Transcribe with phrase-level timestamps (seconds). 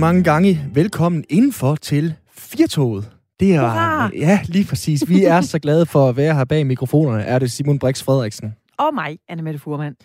[0.00, 3.10] mange gange velkommen indenfor til Firtoget.
[3.40, 4.10] Det er, Hurra!
[4.14, 5.08] ja, lige præcis.
[5.08, 7.22] Vi er så glade for at være her bag mikrofonerne.
[7.22, 8.54] Er det Simon Brix Frederiksen?
[8.78, 9.96] Og mig, Annemette Furman.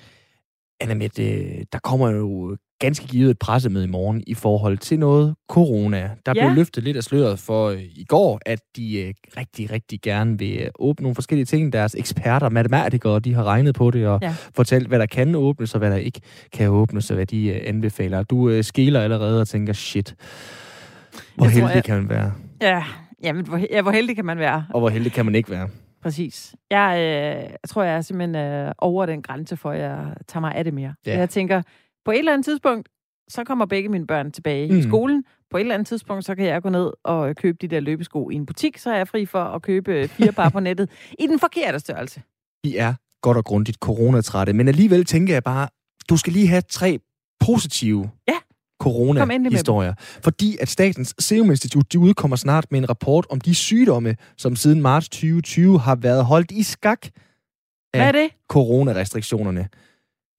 [0.81, 1.23] Annemette,
[1.63, 6.10] der kommer jo ganske givet et pressemøde i morgen i forhold til noget corona.
[6.26, 6.46] Der Ja.
[6.46, 10.40] blev løftet lidt af sløret for øh, i går, at de øh, rigtig, rigtig gerne
[10.40, 11.73] vil øh, åbne nogle forskellige ting.
[11.73, 14.35] Deres eksperter, matematikere, de har regnet på det og Ja.
[14.55, 16.22] fortalt, hvad der kan åbnes og hvad der ikke
[16.54, 18.23] kan åbnes, og hvad de øh, anbefaler.
[18.23, 20.16] Du øh, skæler allerede og tænker, shit,
[21.35, 22.84] hvor Jeg tror, heldig jeg- kan man være, Ja,
[23.23, 24.66] jamen, hvor, ja, hvor heldig kan man være.
[24.73, 25.70] og hvor heldig kan man ikke være.
[26.04, 26.55] Præcis.
[26.71, 26.98] Jeg,
[27.44, 30.63] øh, tror, jeg er simpelthen øh, over den grænse, for at jeg tager mig af
[30.63, 30.94] det mere.
[31.05, 31.18] Ja.
[31.20, 31.62] Jeg tænker,
[32.05, 32.90] på et eller andet tidspunkt,
[33.27, 34.77] så kommer begge mine børn tilbage Mm.
[34.80, 35.23] i skolen.
[35.52, 38.30] På et eller andet tidspunkt, så kan jeg gå ned og købe de der løbesko
[38.30, 40.90] i en butik, så er jeg fri for at købe øh, fire par på nettet
[41.23, 42.22] i den forkerte størrelse.
[42.63, 45.68] Vi er godt og grundigt coronatrætte, men alligevel tænker jeg bare,
[46.10, 46.99] du skal lige have tre
[47.40, 48.34] positive Ja.
[48.79, 49.94] Corona-historier.
[49.99, 54.55] Fordi at Statens Serum Institut, de udkommer snart med en rapport om de sygdomme, som
[54.55, 57.07] siden marts 2020 har været holdt i skak
[57.94, 58.29] Hvad er det?
[58.49, 59.68] coronarestriktionerne.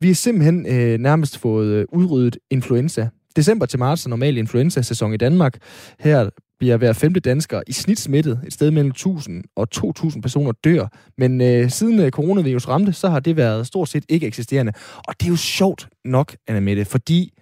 [0.00, 3.08] Vi har simpelthen øh, nærmest fået øh, udryddet influenza.
[3.36, 5.58] December til marts er normal influenza-sæson i Danmark.
[6.00, 8.40] Her bliver hver femte dansker i snit smittet.
[8.46, 10.86] Et sted mellem 1000 og 2000 personer dør.
[11.18, 14.72] Men øh, siden øh, coronavirus ramte, så har det været stort set ikke eksisterende.
[15.08, 17.32] Og det er jo sjovt nok, Anna Mette, fordi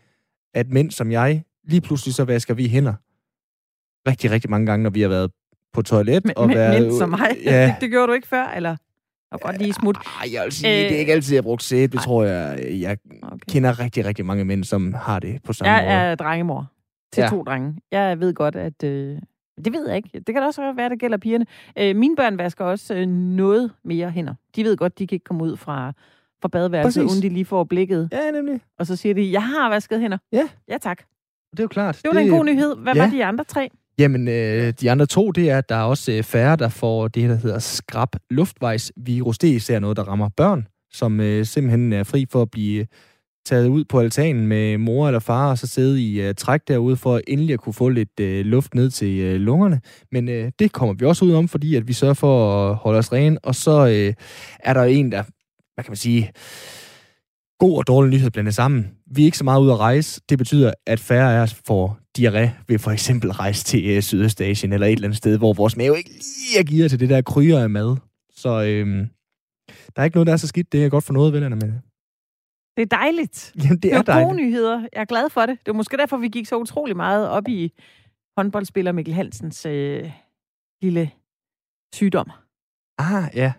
[0.55, 2.95] at mænd som jeg, lige pludselig så vasker vi hænder
[4.11, 5.31] rigtig, rigtig mange gange, når vi har været
[5.73, 6.25] på toilet.
[6.25, 7.37] Men, og men, været, men som mig.
[7.45, 8.77] Ja, Det, det gjorde du ikke før, eller?
[9.35, 9.97] Og godt lige smut.
[9.97, 11.97] ej, jeg vil sige, Øh, det er ikke altid, jeg har brugt sæbe.
[11.97, 13.39] Tror jeg, jeg Okay.
[13.49, 15.95] kender rigtig, rigtig mange mænd, som har det på samme Jeg måde.
[16.11, 16.71] er drengemor
[17.13, 17.29] til Ja.
[17.29, 17.75] to drenge.
[17.93, 18.83] Jeg ved godt, at...
[18.85, 19.19] Øh,
[19.65, 20.11] det ved jeg ikke.
[20.15, 21.47] Det kan da også være, det gælder pigerne.
[21.79, 24.35] Øh, mine børn vasker også øh, noget mere hænder.
[24.57, 25.93] De ved godt, de kan ikke komme ud fra,
[26.43, 27.17] fra badeværelset, Præcis.
[27.19, 28.09] uden de lige får blikket.
[28.13, 28.61] Ja, nemlig.
[28.79, 30.19] Og så siger de, jeg har vasket hænder.
[30.33, 30.49] Ja.
[30.69, 30.99] Ja, tak.
[31.51, 31.97] Det er jo klart.
[31.97, 32.77] Det var det, en god nyhed.
[32.77, 33.03] Hvad ja.
[33.05, 33.71] var de andre tre?
[33.99, 37.09] Jamen, øh, de andre to, det er, at der er også øh, færre, der får
[37.09, 39.39] det, der hedder skrab luftvejsvirus.
[39.39, 42.87] Det er især noget, der rammer børn, som øh, simpelthen er fri for at blive
[43.47, 46.97] taget ud på altanen med mor eller far, og så sidde i øh, træk derude,
[46.97, 49.81] for endelig at kunne få lidt øh, luft ned til øh, lungerne.
[50.13, 52.99] Men øh, det kommer vi også ud om, fordi at vi sørger for at holde
[52.99, 53.39] os rene.
[53.43, 54.15] Og så øh,
[54.61, 55.23] er der en, der,
[55.75, 56.33] hvad kan man sige,
[57.59, 58.94] god og dårlig nyhed blandet sammen.
[59.07, 60.21] Vi er ikke så meget ude at rejse.
[60.29, 64.73] Det betyder, at færre af os får diarré ved for eksempel rejse til øh, Sydøstasien
[64.73, 67.23] eller et eller andet sted, hvor vores mave ikke lige er gearet til det der
[67.23, 67.97] kryer af mad.
[68.31, 69.09] Så øhm,
[69.69, 70.73] der er ikke noget, der er så skidt.
[70.73, 71.73] Det er godt for noget, vennerne med.
[72.77, 73.53] Det er dejligt.
[73.57, 74.37] Jamen, det Det er er gode dejligt.
[74.37, 74.79] nyheder.
[74.81, 75.59] Jeg er glad for det.
[75.59, 77.73] Det var måske derfor, vi gik så utrolig meget op i
[78.39, 80.11] håndboldspiller Mikkel Hansens øh,
[80.83, 81.11] lille
[81.95, 82.31] sygdom.
[82.99, 83.53] Ah, ja.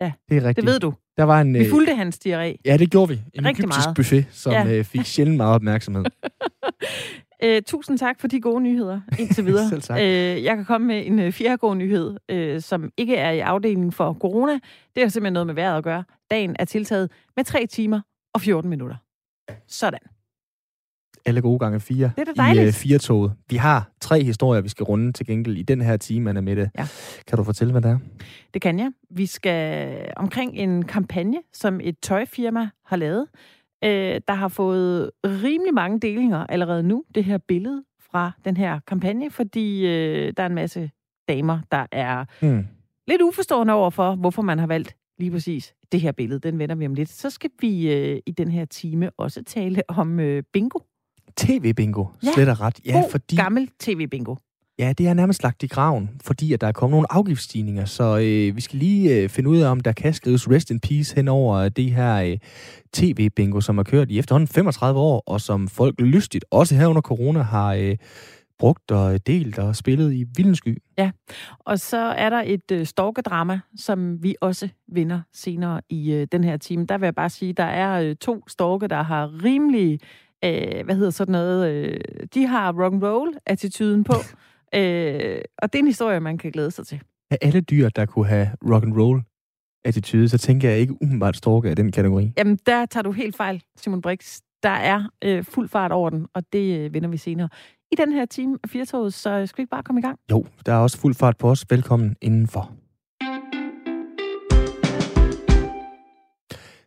[0.00, 0.56] Ja, det er rigtigt.
[0.56, 0.94] Det ved du.
[1.16, 2.56] Der var en, Vi øh, fulgte hans diarré.
[2.64, 3.14] Ja, det gjorde vi.
[3.14, 3.96] En Rigtig egyptisk meget.
[3.96, 4.66] buffet, som Ja.
[4.78, 6.04] øh, fik sjældent meget opmærksomhed.
[7.42, 9.68] Øh, tusind tak for de gode nyheder indtil videre.
[9.70, 9.98] Selv tak.
[10.00, 10.04] Øh,
[10.44, 13.92] jeg kan komme med en øh, fjerde god nyhed, øh, som ikke er i afdelingen
[13.92, 14.52] for corona.
[14.94, 16.04] Det har simpelthen noget med vejret at gøre.
[16.30, 18.00] Dagen er tiltaget med 3 timer
[18.34, 18.96] og 14 minutter.
[19.68, 19.98] Sådan.
[21.26, 22.66] Alle gode gange fire Det er da i dejligt.
[22.66, 23.32] øh, fire-toget.
[23.50, 26.70] Vi har tre historier, vi skal runde til gengæld i den her time, Anna Mette.
[26.78, 26.86] Ja.
[27.28, 27.98] Kan du fortælle, hvad det er?
[28.54, 28.90] Det kan jeg.
[29.10, 33.26] Vi skal omkring en kampagne, som et tøjfirma har lavet.
[33.84, 38.80] Øh, der har fået rimelig mange delinger allerede nu, det her billede fra den her
[38.86, 40.90] kampagne, fordi øh, der er en masse
[41.28, 42.66] damer, der er Hmm.
[43.08, 46.40] lidt uforstående over for, hvorfor man har valgt lige præcis det her billede.
[46.40, 47.08] Den vender vi om lidt.
[47.08, 50.78] Så skal vi øh, i den her time også tale om øh, bingo.
[51.36, 52.28] TV-bingo, Ja.
[52.34, 52.80] slet og ret.
[52.86, 54.34] Ja, God, fordi, gammel tv-bingo.
[54.78, 57.84] ja, det er nærmest lagt i graven, fordi at der er kommet nogle afgiftsstigninger.
[57.84, 60.80] Så øh, vi skal lige øh, finde ud af, om der kan skrives rest in
[60.80, 62.38] peace hen over det her øh,
[62.92, 67.02] tv-bingo, som har kørt i efterhånden 35 år, og som folk lystigt, også her under
[67.02, 67.96] corona, har øh,
[68.58, 70.78] brugt og delt og spillet i vildens sky.
[71.60, 76.44] Og så er der et øh, storkedrama, som vi også vinder senere i øh, den
[76.44, 76.86] her time.
[76.86, 80.00] Der vil jeg bare sige, der er øh, to storke, der har rimelig,
[80.44, 82.00] øh, hvad hedder sådan noget, øh,
[82.34, 84.14] de har rock and roll attituden på.
[84.78, 87.00] øh, og det er en historie, man kan glæde sig til.
[87.30, 89.22] Af alle dyr, der kunne have rock and roll
[89.84, 92.32] attitude, så tænker jeg ikke umiddelbart storke af den kategori.
[92.38, 94.40] Jamen, der tager du helt fejl, Simon Brix.
[94.62, 97.48] Der er øh, fuld fart over den, og det øh, vinder vi senere.
[97.92, 100.18] I den her time af Firtoget, så skal vi ikke bare komme i gang?
[100.30, 101.66] Jo, der er også fuld fart på os.
[101.70, 102.72] Velkommen indenfor.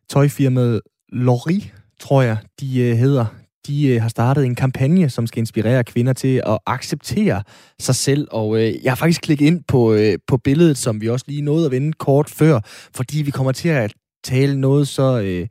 [0.09, 3.25] Tøjfirmaet Lori, tror jeg, de øh, hedder.
[3.68, 7.44] De øh, har startet en kampagne, som skal inspirere kvinder til at acceptere
[7.80, 8.28] sig selv.
[8.31, 11.42] Og øh, jeg har faktisk klikket ind på, øh, på billedet, som vi også lige
[11.42, 12.60] nåede at vende kort før,
[12.96, 13.94] fordi vi kommer til at
[14.24, 15.22] tale noget så...
[15.22, 15.48] Øh,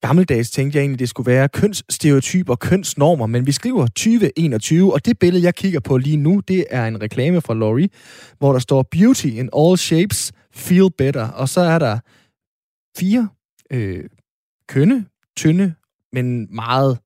[0.00, 5.18] gammeldags tænkte jeg egentlig, det skulle være kønsstereotyper, kønsnormer, men vi skriver 2021, og det
[5.18, 7.92] billede, jeg kigger på lige nu, det er en reklame fra Lori,
[8.38, 11.98] hvor der står Beauty in all shapes, feel better, og så er der
[12.98, 13.28] fire
[13.70, 14.04] øh,
[14.68, 15.06] kønne,
[15.36, 15.74] tynde,
[16.12, 16.98] men meget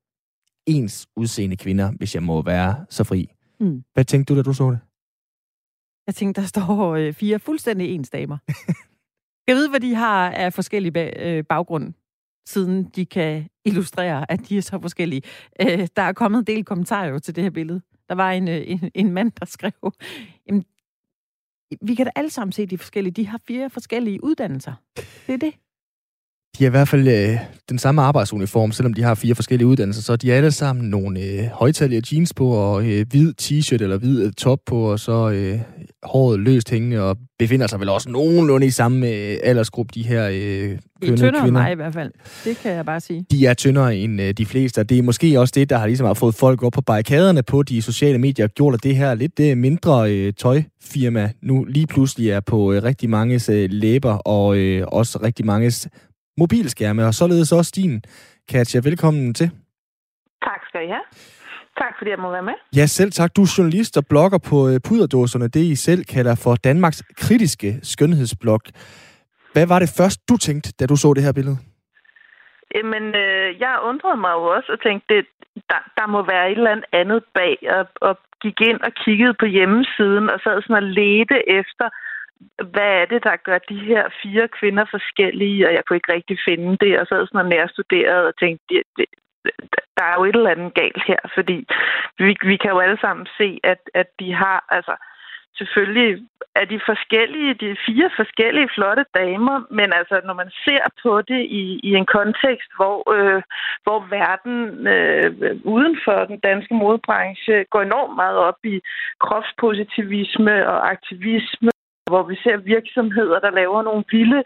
[0.66, 3.32] ens udseende kvinder, hvis jeg må være så fri.
[3.60, 3.84] Mm.
[3.92, 4.78] Hvad tænkte du, da du så det?
[6.06, 8.38] Jeg tænkte, der står øh, fire fuldstændig ens damer.
[9.48, 11.94] jeg ved, hvad de har af forskellige bag, øh, baggrund,
[12.46, 15.22] siden de kan illustrere, at de er så forskellige.
[15.60, 17.80] Øh, der er kommet en del kommentarer jo til det her billede.
[18.08, 19.92] Der var en, øh, en, en mand, der skrev,
[20.46, 20.64] jamen,
[21.82, 23.12] vi kan da alle sammen se de forskellige.
[23.12, 24.74] De har fire forskellige uddannelser.
[25.26, 25.54] Det er det.
[26.58, 27.38] De har i hvert fald øh,
[27.68, 31.20] den samme arbejdsuniform, selvom de har fire forskellige uddannelser, så de er alle sammen nogle
[31.20, 35.30] øh, højtalige jeans på, og øh, hvid t-shirt eller hvid øh, top på, og så
[35.30, 35.60] øh,
[36.02, 40.28] håret løst hængende, og befinder sig vel også nogenlunde i samme øh, aldersgruppe, de her
[40.28, 41.16] øh, kønnede kvinder.
[41.16, 42.10] tyndere mig i hvert fald.
[42.44, 43.26] Det kan jeg bare sige.
[43.30, 45.86] De er tyndere end øh, de fleste, og det er måske også det, der har
[45.86, 49.14] ligesom har fået folk op på barrikaderne på de sociale medier, gjort at det her
[49.14, 54.12] lidt øh, mindre øh, tøjfirma nu lige pludselig er på øh, rigtig mange øh, læber,
[54.12, 55.72] og øh, også rigtig mange
[56.42, 57.94] mobilskærme, og således også din,
[58.52, 58.78] Katja.
[58.88, 59.48] Velkommen til.
[60.48, 61.06] Tak skal I have.
[61.82, 62.56] Tak fordi jeg må være med.
[62.78, 63.30] Ja, selv tak.
[63.36, 67.70] Du er journalist og blogger på øh, Puderdåserne, det I selv kalder for Danmarks kritiske
[67.92, 68.62] skønhedsblog.
[69.54, 71.58] Hvad var det først, du tænkte, da du så det her billede?
[72.74, 75.24] Jamen, øh, jeg undrede mig jo også og tænkte, det,
[75.70, 79.46] der, der må være et eller andet bag, og, og gik ind og kiggede på
[79.56, 81.86] hjemmesiden og sad sådan og ledte efter,
[82.72, 86.38] hvad er det, der gør de her fire kvinder forskellige, og jeg kunne ikke rigtig
[86.48, 89.06] finde det, og så sådan sådan nærstuderet og tænkte, det, det,
[89.96, 91.66] der er jo et eller andet galt her, fordi
[92.18, 94.94] vi, vi kan jo alle sammen se, at, at de har, altså
[95.58, 96.26] selvfølgelig
[96.60, 101.42] er de forskellige, de fire forskellige flotte damer, men altså når man ser på det
[101.60, 103.42] i, i en kontekst, hvor, øh,
[103.84, 105.30] hvor verden øh,
[105.64, 108.80] uden for den danske modebranche går enormt meget op i
[109.24, 111.71] kropspositivisme og aktivisme
[112.10, 114.42] hvor vi ser virksomheder, der laver nogle vilde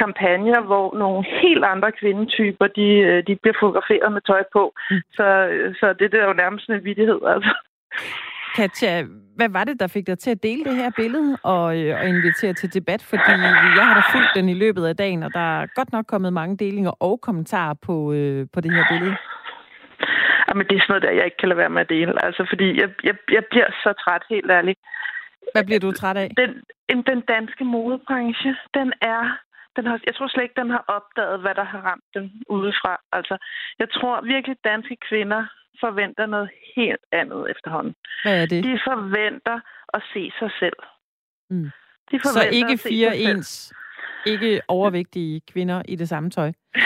[0.00, 4.72] kampagner, hvor nogle helt andre kvindetyper, de, øh, de bliver fotograferet med tøj på.
[4.90, 5.00] Mm.
[5.16, 5.26] Så,
[5.80, 7.54] så det, det er jo nærmest en vidighed, altså.
[8.56, 9.04] Katja,
[9.36, 12.08] hvad var det, der fik dig til at dele det her billede og, øh, og
[12.08, 13.02] invitere til debat?
[13.10, 13.32] Fordi
[13.76, 16.32] jeg har da fulgt den i løbet af dagen, og der er godt nok kommet
[16.32, 19.16] mange delinger og kommentarer på, øh, på det her billede.
[20.48, 22.24] Jamen, det er sådan noget, der jeg ikke kan lade være med at dele.
[22.24, 24.78] Altså, fordi jeg, jeg, jeg bliver så træt, helt ærligt.
[25.52, 26.30] Hvad bliver du træt af?
[26.36, 29.38] Den, den danske modebranche, den er...
[29.76, 33.00] Den har, jeg tror slet ikke, den har opdaget, hvad der har ramt den udefra.
[33.12, 33.36] Altså,
[33.78, 35.42] jeg tror virkelig, danske kvinder
[35.80, 37.94] forventer noget helt andet efterhånden.
[38.24, 38.64] Hvad er det?
[38.64, 39.60] De forventer
[39.94, 40.78] at se sig selv.
[41.50, 41.70] Mm.
[42.10, 43.72] De Så ikke fire ens,
[44.26, 46.52] ikke overvægtige kvinder i det samme tøj?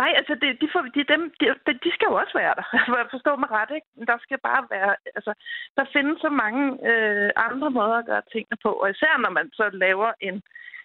[0.00, 1.46] Nej, altså det, de, får, de, dem, de,
[1.84, 2.66] de skal jo også være der.
[3.14, 3.88] Forstå mig ret, ikke?
[4.10, 4.92] Der skal bare være...
[5.16, 5.32] Altså,
[5.76, 9.46] der findes så mange øh, andre måder at gøre tingene på, og især når man
[9.58, 10.36] så laver en,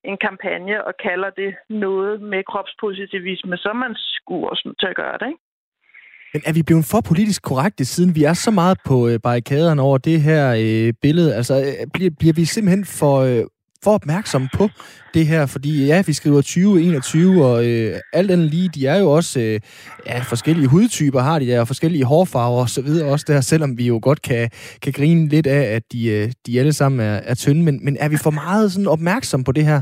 [0.09, 5.00] en kampagne og kalder det noget med kropspositivisme, så er man sgu også til at
[5.03, 5.44] gøre det, ikke?
[6.33, 9.81] Men er vi blevet for politisk korrekte, siden vi er så meget på øh, barrikaderne
[9.81, 11.35] over det her øh, billede?
[11.35, 13.44] Altså, øh, bliver, bliver vi simpelthen for, øh,
[13.84, 14.70] for opmærksom på
[15.14, 19.12] det her, fordi ja, vi skriver 2021, og øh, alt andet lige, de er jo
[19.12, 19.59] også øh,
[20.06, 23.78] ja, forskellige hudtyper, har de der, og forskellige hårfarver og så videre også der, selvom
[23.78, 24.50] vi jo godt kan,
[24.81, 27.98] kan grine lidt af, at de, øh, de alle sammen er, er tynde, men, men
[28.00, 29.81] er vi for meget sådan opmærksom på det her?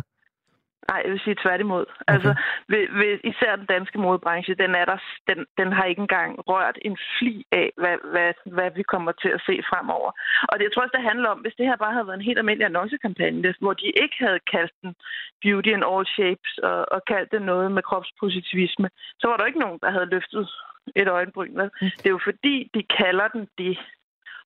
[0.89, 1.85] Nej, jeg vil sige tværtimod.
[1.89, 2.13] Okay.
[2.13, 2.31] Altså,
[2.67, 4.97] ved, ved, især den danske modebranche, den, er der,
[5.29, 9.29] den, den har ikke engang rørt en fli af, hvad, hvad, hvad vi kommer til
[9.37, 10.11] at se fremover.
[10.49, 12.29] Og det jeg tror også, det handler om, hvis det her bare havde været en
[12.29, 14.95] helt almindelig annoncekampagne, hvor de ikke havde kaldt den
[15.41, 18.89] Beauty in all shapes og, og kaldt det noget med kropspositivisme,
[19.19, 20.49] så var der ikke nogen, der havde løftet
[20.95, 21.53] et øjenbryn.
[21.81, 21.91] Mm.
[22.01, 23.77] Det er jo fordi, de kalder den det,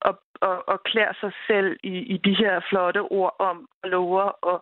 [0.08, 0.14] og,
[0.48, 4.58] og, og klæder sig selv i, i de her flotte ord om lover og,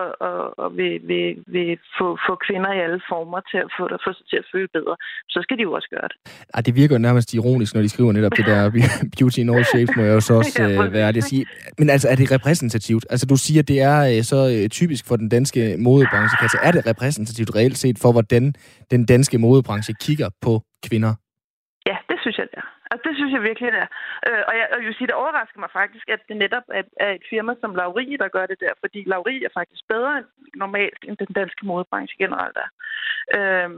[0.00, 3.82] og, og, og vil, vil, vil få, få kvinder i alle former til at få,
[4.04, 4.96] få sig til at føle bedre,
[5.28, 6.16] så skal de jo også gøre det.
[6.54, 8.60] Ej, det virker nærmest ironisk, når de skriver netop det der
[9.18, 11.46] beauty in all shapes, må jeg jo så også ja, øh, være det at sige.
[11.78, 13.06] Men altså, er det repræsentativt?
[13.10, 16.36] Altså, du siger, at det er øh, så øh, typisk for den danske modebranche.
[16.44, 18.54] Altså, er det repræsentativt reelt set for, hvordan
[18.90, 20.52] den danske modebranche kigger på
[20.86, 21.12] kvinder?
[21.86, 22.68] Ja, det synes jeg, det er.
[22.94, 23.90] Og det synes jeg virkelig, det er.
[24.28, 26.84] Øh, og, jeg, og jeg vil sige, det overrasker mig faktisk, at det netop er,
[27.06, 30.26] er et firma som Lauri, der gør det der, fordi Lauri er faktisk bedre end
[30.54, 32.70] normalt, end den danske modebranche generelt er.
[33.38, 33.68] Øh,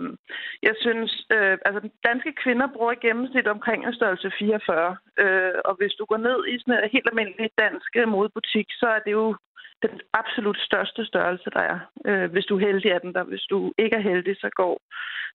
[0.63, 5.75] jeg synes, øh, altså danske kvinder bruger i gennemsnit omkring en størrelse 44, øh, og
[5.79, 9.37] hvis du går ned i sådan en helt almindelig dansk modebutik, så er det jo
[9.83, 11.79] den absolut største størrelse, der er.
[12.09, 13.25] Øh, hvis du er heldig, er den der.
[13.25, 14.81] Hvis du ikke er heldig, så går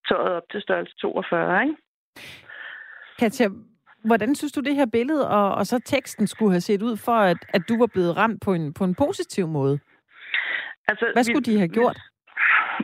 [0.10, 1.76] tøjet op til størrelse 42, ikke?
[3.20, 3.48] Katja,
[4.06, 7.12] hvordan synes du, det her billede og, og så teksten skulle have set ud for,
[7.12, 9.80] at, at du var blevet ramt på en, på en positiv måde?
[10.88, 12.00] Altså, Hvad skulle vi, de have gjort?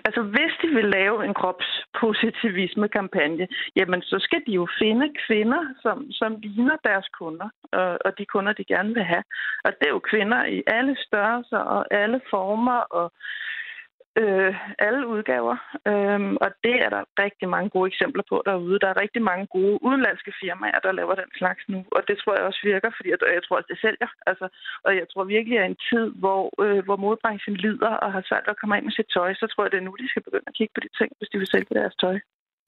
[0.06, 6.12] Altså, hvis de vil lave en kropspositivisme-kampagne, jamen, så skal de jo finde kvinder, som,
[6.12, 9.24] som ligner deres kunder, og, og de kunder, de gerne vil have.
[9.66, 13.14] Og det er jo kvinder i alle størrelser og alle former, og
[14.22, 14.54] øh,
[14.88, 15.56] alle udgaver,
[15.92, 18.80] øh, og det er der rigtig mange gode eksempler på derude.
[18.84, 22.34] Der er rigtig mange gode udenlandske firmaer, der laver den slags nu, og det tror
[22.36, 24.10] jeg også virker, fordi jeg, jeg tror også, det sælger.
[24.30, 24.46] Altså,
[24.86, 28.48] og jeg tror virkelig, at en tid, hvor, øh, hvor modbranchen lider og har svært
[28.52, 30.52] at komme ind med sit tøj, så tror jeg, det er nu, de skal begynde
[30.52, 32.18] at kigge på de ting, hvis de vil sælge deres tøj.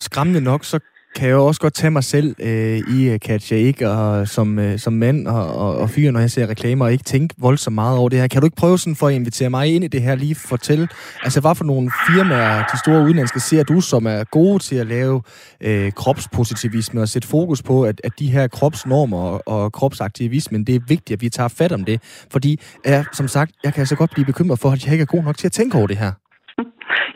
[0.07, 0.77] Skræmmende nok, så
[1.15, 3.89] kan jeg også godt tage mig selv øh, i, øh, Katja, ikke?
[3.89, 7.03] Og, som, øh, som mand og, og, og fyr, når jeg ser reklamer, og ikke
[7.03, 8.27] tænke voldsomt meget over det her.
[8.27, 10.87] Kan du ikke prøve sådan for at invitere mig ind i det her, lige fortælle,
[11.23, 14.87] altså hvad for nogle firmaer, de store udenlandske, ser du, som er gode til at
[14.87, 15.21] lave
[15.61, 20.75] øh, kropspositivisme og sætte fokus på, at, at de her kropsnormer og, og kropsaktivismen, det
[20.75, 22.01] er vigtigt, at vi tager fat om det.
[22.31, 25.05] Fordi, ja, som sagt, jeg kan altså godt blive bekymret for, at jeg ikke er
[25.05, 26.11] god nok til at tænke over det her.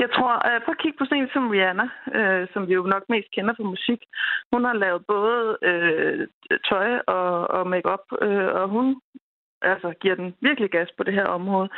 [0.04, 2.84] Jeg tror, uh, prøv at kigge på sådan en som Rihanna, uh, som vi jo
[2.94, 4.02] nok mest kender fra musik.
[4.52, 5.38] Hun har lavet både
[5.72, 6.20] uh,
[6.70, 8.88] tøj og, og makeup, uh, og hun
[9.72, 11.70] altså giver den virkelig gas på det her område,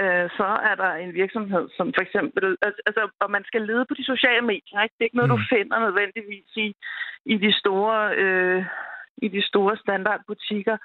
[0.00, 2.56] øh, så er der en virksomhed, som for eksempel,
[2.88, 4.94] altså, og man skal lede på de sociale medier, ikke?
[4.94, 5.36] Det er ikke noget, mm.
[5.36, 6.68] du finder nødvendigvis i,
[7.32, 8.64] i de store øh,
[9.22, 10.76] i de store standardbutikker.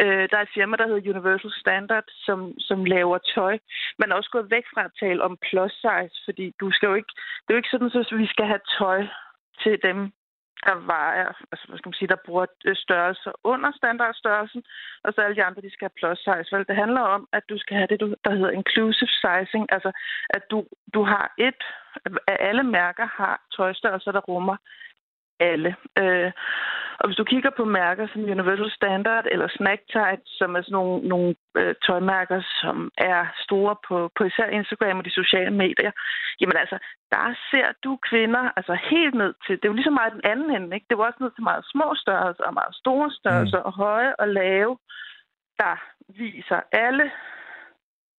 [0.00, 3.58] Øh, der er et firma, der hedder Universal Standard, som, som laver tøj.
[3.98, 6.94] Man er også gået væk fra at tale om plus size, fordi du skal jo
[6.94, 7.12] ikke,
[7.42, 9.00] det er jo ikke sådan, at vi skal have tøj
[9.62, 10.12] til dem,
[10.66, 14.62] der vejer, altså hvad skal man sige, der bruger øh, størrelser under standardstørrelsen,
[15.04, 16.56] og så alle de andre, de skal have plus size.
[16.56, 19.90] Vel, det handler om, at du skal have det, der hedder inclusive sizing, altså
[20.30, 20.58] at du,
[20.94, 21.62] du har et,
[22.04, 24.56] at alle mærker har tøjstørrelser, der rummer
[25.40, 25.76] alle.
[25.98, 26.32] Øh,
[27.00, 30.72] og hvis du kigger på mærker som Universal Standard eller Snack Tight, som er sådan
[30.72, 35.92] nogle, nogle øh, tøjmærker, som er store på, på især Instagram og de sociale medier,
[36.40, 36.78] jamen altså,
[37.12, 40.26] der ser du kvinder altså helt ned til, det er jo lige så meget den
[40.32, 40.86] anden ende, ikke?
[40.90, 43.66] Det var også ned til meget små størrelser og meget store størrelser mm.
[43.68, 44.78] og høje og lave,
[45.58, 45.74] der
[46.08, 47.10] viser alle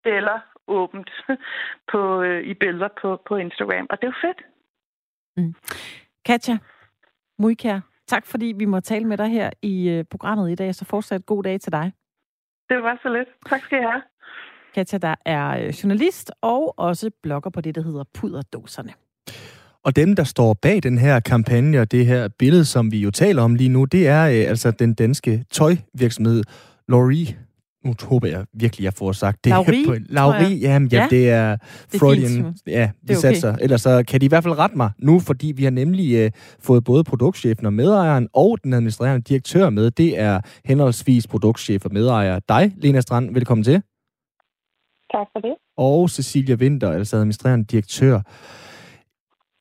[0.05, 1.11] eller åbent
[1.91, 3.87] på, øh, i billeder på, på Instagram.
[3.89, 4.41] Og det er jo fedt.
[5.37, 5.55] Mm.
[6.25, 6.57] Katja,
[7.39, 10.75] Mujkær, tak fordi vi må tale med dig her i øh, programmet i dag.
[10.75, 11.91] Så fortsat god dag til dig.
[12.69, 13.29] Det var så lidt.
[13.49, 14.01] Tak skal I have.
[14.75, 18.93] Katja, der er øh, journalist og også blogger på det, der hedder Puderdåserne.
[19.83, 23.11] Og dem, der står bag den her kampagne og det her billede, som vi jo
[23.11, 26.43] taler om lige nu, det er øh, altså den danske tøjvirksomhed
[26.87, 27.46] Laurie
[27.87, 29.49] nu håber jeg virkelig, jeg får sagt det.
[29.49, 31.57] Lauri, på, Lauri, jamen, ja, ja, det er
[31.99, 32.55] Freudian.
[32.67, 33.21] Ja, vi okay.
[33.21, 33.55] satser.
[33.55, 36.31] Ellers så kan de i hvert fald rette mig nu, fordi vi har nemlig uh,
[36.59, 39.91] fået både produktchefen og medejeren og den administrerende direktør med.
[39.91, 43.33] Det er henholdsvis produktchef og medejer dig, Lena Strand.
[43.33, 43.81] Velkommen til.
[45.13, 45.55] Tak for det.
[45.77, 48.21] Og Cecilia Winter, altså administrerende direktør.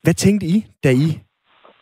[0.03, 1.19] Hvad tænkte I, da I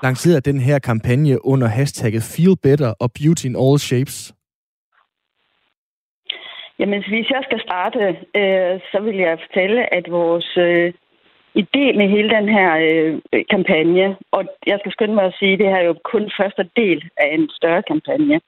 [0.04, 4.35] lancerede den her kampagne under hashtagget Feel Better og Beauty in All Shapes?
[6.80, 8.00] Jamen, hvis jeg skal starte,
[8.36, 10.94] øh, så vil jeg fortælle, at vores øh,
[11.64, 12.70] idé med hele den her
[13.34, 16.32] øh, kampagne, og jeg skal skynde mig at sige, at det her er jo kun
[16.40, 18.42] første del af en større kampagne,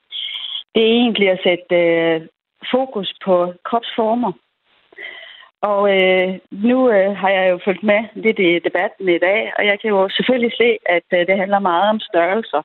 [0.76, 2.22] det er egentlig at sætte øh,
[2.72, 4.32] fokus på kropsformer.
[5.62, 9.66] Og øh, nu øh, har jeg jo fulgt med lidt i debatten i dag, og
[9.66, 12.62] jeg kan jo selvfølgelig se, at øh, det handler meget om størrelser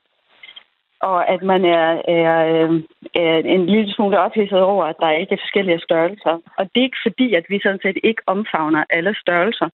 [1.09, 2.71] og at man er, er, øh,
[3.15, 6.35] er en lille smule ophidset over, at der ikke er forskellige størrelser.
[6.57, 9.69] Og det er ikke fordi, at vi sådan set ikke omfavner alle størrelser.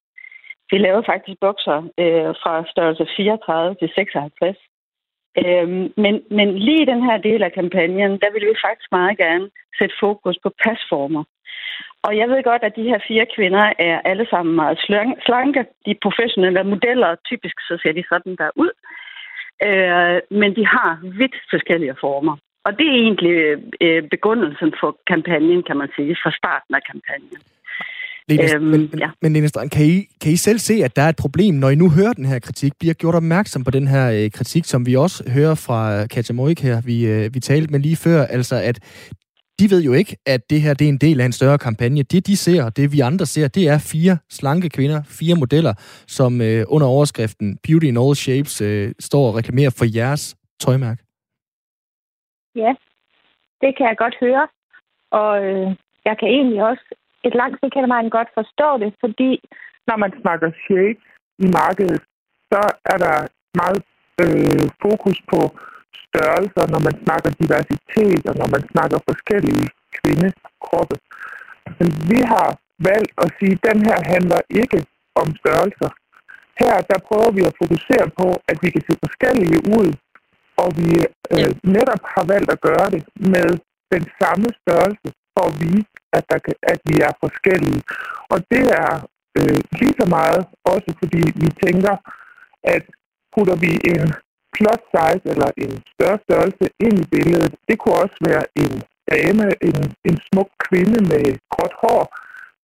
[0.72, 4.58] Vi laver faktisk bukser øh, fra størrelse 34 til 56.
[5.42, 9.18] Øhm, men, men lige i den her del af kampagnen, der vil vi faktisk meget
[9.18, 11.24] gerne sætte fokus på pasformer.
[12.04, 14.80] Og jeg ved godt, at de her fire kvinder er alle sammen meget
[15.26, 15.66] slanke.
[15.86, 18.72] De professionelle modeller, typisk så ser de sådan der ud.
[19.68, 22.36] Øh, men de har vidt forskellige former.
[22.66, 23.38] Og det er egentlig
[23.82, 27.40] øh, begrundelsen for kampagnen, kan man sige, fra starten af kampagnen.
[28.30, 29.10] Lene, øhm, men, ja.
[29.22, 31.70] men Lene Strand, kan I, kan I selv se, at der er et problem, når
[31.70, 32.74] I nu hører den her kritik?
[32.80, 36.62] Bliver gjort opmærksom på den her øh, kritik, som vi også hører fra Katja Moik
[36.62, 38.80] her, vi, øh, vi talte med lige før, altså at
[39.60, 42.04] de ved jo ikke, at det her det er en del af en større kampagne.
[42.04, 45.74] Det, de ser, og det vi andre ser, det er fire slanke kvinder, fire modeller,
[46.08, 50.24] som øh, under overskriften Beauty in All Shapes øh, står og reklamerer for jeres
[50.60, 51.02] tøjmærke.
[52.56, 52.72] Ja,
[53.62, 54.48] det kan jeg godt høre.
[55.12, 55.68] Og øh,
[56.06, 56.86] jeg kan egentlig også
[57.24, 59.32] et langt stykke hen ad vejen godt forstå det, fordi
[59.88, 61.02] når man snakker shades
[61.46, 62.02] i markedet,
[62.52, 62.62] så
[62.94, 63.16] er der
[63.62, 63.82] meget
[64.24, 65.40] øh, fokus på
[66.06, 69.68] størrelser, når man snakker diversitet, og når man snakker forskellige
[69.98, 70.96] kvindekroppe.
[71.80, 72.50] Men vi har
[72.90, 74.80] valgt at sige, at den her handler ikke
[75.22, 75.90] om størrelser.
[76.62, 79.90] Her der prøver vi at fokusere på, at vi kan se forskellige ud,
[80.64, 80.90] og vi
[81.36, 83.02] øh, netop har valgt at gøre det
[83.36, 83.50] med
[83.94, 87.82] den samme størrelse for at vise, at, der kan, at vi er forskellige.
[88.34, 88.92] Og det er
[89.40, 90.42] øh, lige så meget
[90.74, 91.94] også fordi vi tænker,
[92.76, 92.84] at
[93.34, 94.08] putter vi en
[94.56, 98.74] plus size eller en større størrelse ind i billedet, det kunne også være en
[99.12, 99.80] dame, en,
[100.10, 102.02] en smuk kvinde med gråt hår,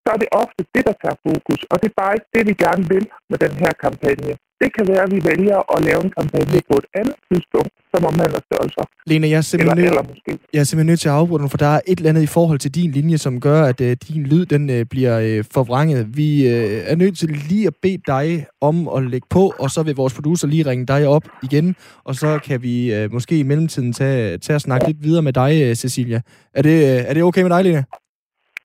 [0.04, 2.56] så er det ofte det, der tager fokus, og det er bare ikke det, vi
[2.66, 4.32] gerne vil med den her kampagne.
[4.66, 8.06] Det kan være, at vi vælger at lave en kampagne på et andet tidspunkt, som
[8.06, 8.84] omhandler størrelser.
[9.06, 10.46] Lena, jeg er simpelthen, eller, nød, eller måske.
[10.54, 12.32] jeg er simpelthen nødt til at afbryde den, for der er et eller andet i
[12.38, 16.18] forhold til din linje, som gør, at uh, din lyd den uh, bliver uh, forvrænget.
[16.18, 19.84] Vi uh, er nødt til lige at bede dig om at lægge på, og så
[19.84, 23.44] vil vores producer lige ringe dig op igen, og så kan vi uh, måske i
[23.44, 26.22] mellemtiden tage, tage og snakke lidt videre med dig, uh, Cecilia.
[26.54, 27.84] Er det, uh, er det okay med dig, Lena?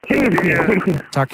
[0.09, 1.03] Helt fint.
[1.13, 1.31] Tak.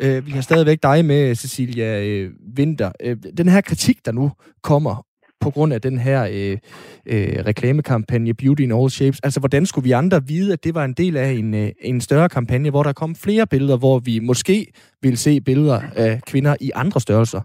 [0.00, 2.92] Øh, vi har stadigvæk dig med, Cecilia øh, Vinter.
[3.02, 4.32] Øh, den her kritik, der nu
[4.62, 5.06] kommer
[5.40, 6.58] på grund af den her øh,
[7.06, 10.84] øh, reklamekampagne Beauty in All Shapes, altså hvordan skulle vi andre vide, at det var
[10.84, 14.18] en del af en, øh, en større kampagne, hvor der kom flere billeder, hvor vi
[14.18, 14.66] måske
[15.02, 17.40] vil se billeder af kvinder i andre størrelser?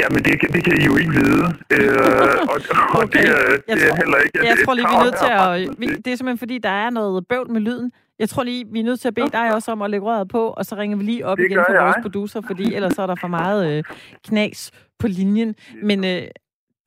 [0.00, 1.44] Jamen, det, det kan I jo ikke vide.
[1.72, 1.96] Øh,
[2.42, 2.60] og,
[2.94, 3.22] og Okay.
[3.22, 3.34] det, er,
[3.68, 4.38] Jeg det er tror- heller ikke...
[4.46, 5.80] Jeg et tror lige, vi er nødt til at...
[5.80, 7.92] Vi, det er simpelthen, fordi der er noget bøvl med lyden.
[8.18, 10.28] Jeg tror lige, vi er nødt til at bede dig også om at lægge røret
[10.28, 11.82] på, og så ringer vi lige op Det igen for jeg.
[11.84, 13.84] vores producer, fordi ellers så er der for meget øh,
[14.24, 15.54] knas på linjen.
[15.82, 16.22] Men øh,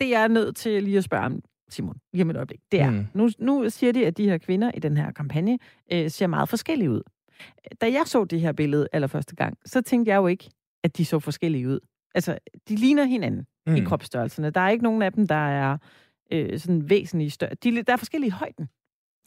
[0.01, 2.81] det jeg er nødt til lige at spørge om, Simon, lige om et øjeblik, det
[2.81, 3.05] er, Mm.
[3.13, 5.59] nu, nu siger de, at de her kvinder i den her kampagne
[5.93, 7.01] øh, ser meget forskellige ud.
[7.81, 10.49] Da jeg så det her billede allerførste gang, så tænkte jeg jo ikke,
[10.83, 11.79] at de så forskellige ud.
[12.15, 12.37] Altså,
[12.69, 13.75] de ligner hinanden mm.
[13.75, 14.49] i kropsstørrelserne.
[14.49, 15.77] Der er ikke nogen af dem, der er
[16.31, 17.53] øh, sådan væsentligt større.
[17.63, 18.65] De, der er forskellige i højden.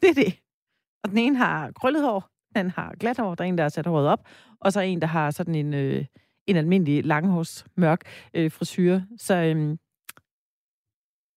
[0.01, 0.33] Det er det.
[1.05, 3.69] Og den ene har krøllet hår, den har glat hår, der er en, der har
[3.69, 4.19] sat håret op,
[4.59, 6.05] og så en, der har sådan en, øh,
[6.47, 8.01] en almindelig langhårs mørk
[8.33, 8.99] øh, frisyr.
[9.17, 9.77] Så øh,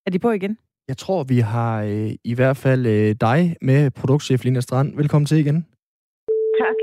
[0.06, 0.58] er de på igen?
[0.88, 4.96] Jeg tror, vi har øh, i hvert fald øh, dig med, produktchef Lina Strand.
[4.96, 5.66] Velkommen til igen.
[6.60, 6.76] Tak.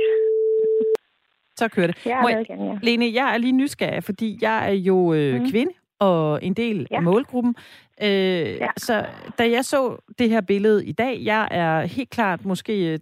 [1.57, 2.05] Så kører det.
[2.05, 2.79] Jeg er jeg- igen, ja.
[2.83, 5.49] Lene, jeg er lige nysgerrig, fordi jeg er jo øh, mm.
[5.49, 6.95] kvinde og en del Ja.
[6.95, 7.55] af målgruppen.
[8.01, 8.67] Øh, ja.
[8.77, 9.05] Så
[9.39, 12.99] da jeg så det her billede i dag, jeg er helt klart måske øh,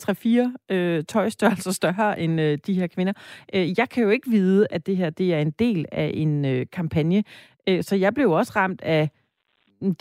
[0.72, 3.14] 3-4 øh, tøjstørrelser større end øh, de her kvinder.
[3.56, 6.46] Øh, jeg kan jo ikke vide, at det her det er en del af en
[6.46, 7.24] øh, kampagne.
[7.70, 9.10] Øh, så jeg blev også ramt af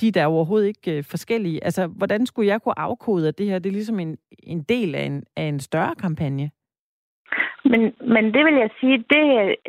[0.00, 1.64] de der er overhovedet ikke øh, forskellige.
[1.64, 4.94] Altså, hvordan skulle jeg kunne afkode, at det her det er ligesom en, en del
[4.94, 6.50] af en, af en større kampagne?
[7.64, 7.81] Men,
[8.14, 9.22] men det vil jeg sige, det,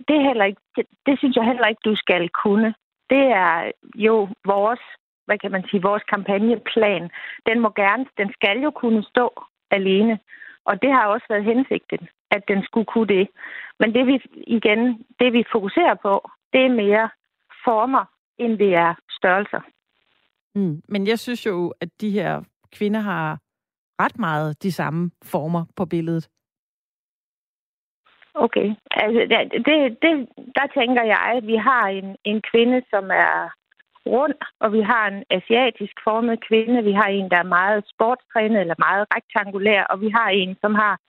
[0.07, 2.73] det, er heller ikke, det, det synes jeg heller ikke, du skal kunne.
[3.09, 4.79] Det er jo vores,
[5.25, 7.09] hvad kan man sige, vores kampagneplan.
[7.45, 10.19] Den må gerne, den skal jo kunne stå alene.
[10.65, 13.27] Og det har også været hensigten, at den skulle kunne det.
[13.79, 17.09] Men det vi, igen, det vi fokuserer på, det er mere
[17.65, 18.05] former,
[18.37, 19.61] end det er størrelser.
[20.55, 20.81] Mm.
[20.89, 23.39] Men jeg synes jo, at de her kvinder har
[23.99, 26.29] ret meget de samme former på billedet.
[28.35, 28.75] Okay.
[28.91, 29.19] Altså,
[29.67, 33.49] det, det, der tænker jeg, at vi har en, en kvinde, som er
[34.07, 36.83] rund, og vi har en asiatisk formet kvinde.
[36.83, 40.75] Vi har en, der er meget sportstrænet eller meget rektangulær, og vi har en, som
[40.75, 40.99] har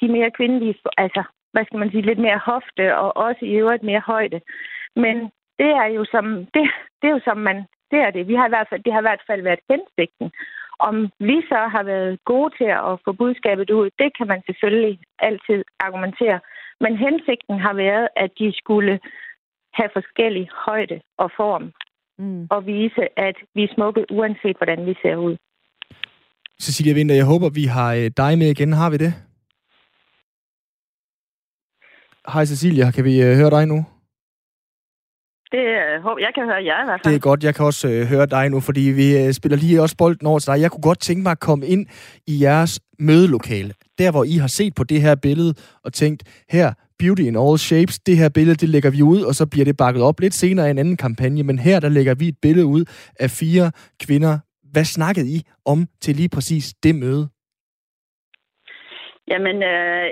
[0.00, 3.82] de mere kvindelige, altså, hvad skal man sige, lidt mere hofte, og også i øvrigt
[3.82, 4.40] mere højde.
[4.96, 5.16] Men
[5.58, 6.64] det er jo som, det,
[6.98, 7.56] det er jo som man,
[7.90, 8.28] det er det.
[8.28, 10.30] Vi har i hvert fald, det har i hvert fald været hensigten.
[10.78, 14.98] Om vi så har været gode til at få budskabet ud, det kan man selvfølgelig
[15.18, 16.40] altid argumentere.
[16.80, 19.00] Men hensigten har været, at de skulle
[19.74, 21.72] have forskellig højde og form
[22.18, 22.46] Mm.
[22.50, 25.36] og vise, at vi er smukke, uanset hvordan vi ser ud.
[26.62, 28.72] Cecilia Vinter, jeg håber, vi har øh, dig med igen.
[28.72, 29.12] Har vi det?
[32.32, 33.84] Hej Cecilia, kan vi øh, høre dig nu?
[35.52, 37.88] Det øh, håber jeg kan høre jer i hvert Det er godt, jeg kan også
[37.88, 40.60] øh, høre dig nu, fordi vi øh, spiller lige også bolden over til dig.
[40.60, 41.86] Jeg kunne godt tænke mig at komme ind
[42.26, 43.72] i jeres mødelokale.
[43.98, 46.72] Der, hvor I har set på det her billede og tænkt, her,
[47.02, 49.76] beauty in all shapes, det her billede, det lægger vi ud, og så bliver det
[49.84, 51.42] bakket op lidt senere i en anden kampagne.
[51.42, 52.82] Men her, der lægger vi et billede ud
[53.24, 53.66] af fire
[54.04, 54.34] kvinder.
[54.72, 55.38] Hvad snakkede I
[55.72, 57.24] om til lige præcis det møde?
[59.32, 60.06] Jamen, øh,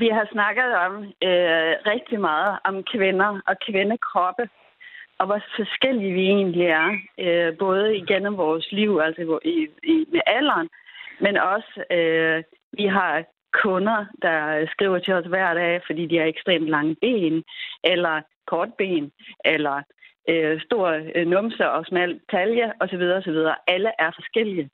[0.00, 0.92] vi har snakket om
[1.28, 4.44] øh, rigtig meget om kvinder og kvindekroppe,
[5.18, 6.88] og hvor forskellige vi egentlig er,
[7.24, 9.56] øh, både igennem vores liv, altså hvor- i,
[9.94, 10.68] i, med alderen,
[11.20, 12.42] men også, øh,
[12.78, 13.24] vi har
[13.62, 17.44] kunder, der skriver til os hver dag, fordi de har ekstremt lange ben,
[17.84, 19.12] eller kort ben,
[19.44, 19.82] eller
[20.28, 23.02] øh, stor øh, numse og smal talje osv.
[23.18, 23.38] osv.
[23.66, 24.70] Alle er forskellige.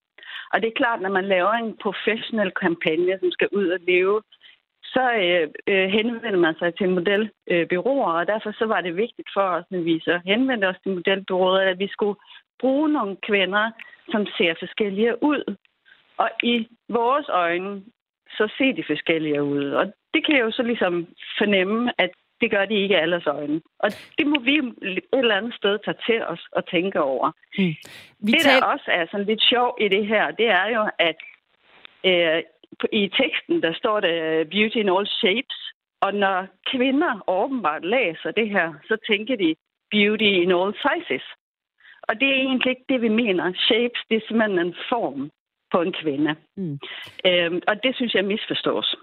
[0.52, 4.22] Og det er klart, når man laver en professionel kampagne, som skal ud og leve,
[4.84, 9.28] så øh, øh, henvender man sig til modelbyråer, øh, og derfor så var det vigtigt
[9.34, 12.20] for os, når vi så henvendte os til modelbyråer, at vi skulle
[12.60, 13.70] bruge nogle kvinder,
[14.10, 15.56] som ser forskellige ud.
[16.16, 17.82] Og i vores øjne,
[18.38, 19.70] så ser de forskellige ud.
[19.70, 21.06] Og det kan jeg jo så ligesom
[21.38, 23.60] fornemme, at det gør de ikke i alles øjne.
[23.78, 27.30] Og det må vi et eller andet sted tage til os og tænke over.
[27.56, 27.74] Hmm.
[28.20, 31.18] Vi det, der også er sådan lidt sjov i det her, det er jo, at
[32.04, 32.42] øh,
[32.92, 35.58] i teksten, der står det beauty in all shapes.
[36.00, 39.54] Og når kvinder åbenbart læser det her, så tænker de
[39.90, 41.26] beauty in all sizes.
[42.02, 43.52] Og det er egentlig ikke det, vi mener.
[43.54, 45.30] Shapes, det er simpelthen en form
[45.72, 46.35] på en kvinde.
[46.56, 46.78] Mm.
[47.26, 48.96] Øhm, og det synes jeg misforstås.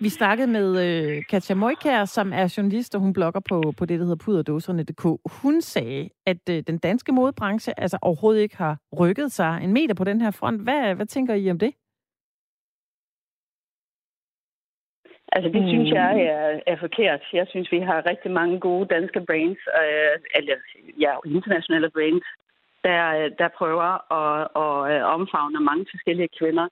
[0.00, 3.98] Vi snakkede med øh, Katja Møjkær, som er journalist, og hun blogger på, på det,
[3.98, 5.04] der hedder puderdåserne.dk.
[5.42, 9.94] Hun sagde, at øh, den danske modebranche altså overhovedet ikke har rykket sig en meter
[9.94, 10.62] på den her front.
[10.62, 11.72] Hvad, hvad tænker I om det?
[15.32, 15.68] Altså, det mm.
[15.68, 17.22] synes jeg er, er forkert.
[17.32, 20.56] Jeg synes, vi har rigtig mange gode danske brands, øh, eller
[21.04, 22.26] ja, internationale brands,
[22.88, 26.66] der, der prøver at, at øh, omfavne mange forskellige kvinder.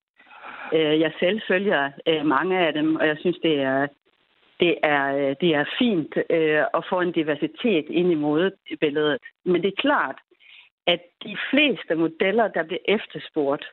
[0.74, 3.86] Øh, jeg selv følger øh, mange af dem, og jeg synes, det er,
[4.60, 6.12] det er, det er fint
[6.78, 9.18] at få en diversitet ind i modebilledet.
[9.44, 10.18] Men det er klart,
[10.86, 13.64] at de fleste modeller, der bliver efterspurgt,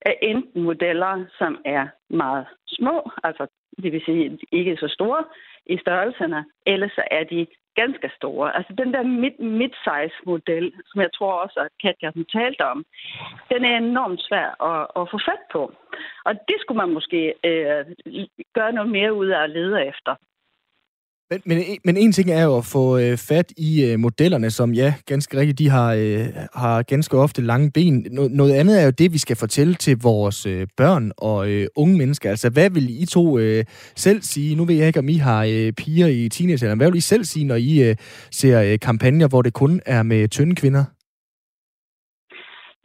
[0.00, 3.46] er enten modeller, som er meget små, altså
[3.82, 5.24] det vil sige ikke så store
[5.66, 7.46] i størrelserne, eller så er de
[7.80, 8.56] ganske store.
[8.56, 12.84] Altså den der mid, mid-size model, som jeg tror også, at Katja hun talte om,
[13.52, 15.62] den er enormt svær at, at få fat på.
[16.24, 17.84] Og det skulle man måske øh,
[18.54, 20.14] gøre noget mere ud af at lede efter.
[21.30, 24.72] Men, men, men en ting er jo at få øh, fat i øh, modellerne, som
[24.72, 28.06] ja, ganske rigtigt, de har, øh, har ganske ofte lange ben.
[28.10, 31.66] No, noget andet er jo det, vi skal fortælle til vores øh, børn og øh,
[31.76, 32.30] unge mennesker.
[32.30, 33.64] Altså, hvad vil I to øh,
[33.96, 34.56] selv sige?
[34.56, 36.78] Nu ved jeg ikke, om I har øh, piger i teenagealderen.
[36.78, 37.96] Hvad vil I selv sige, når I øh,
[38.30, 40.84] ser øh, kampagner, hvor det kun er med tynde kvinder?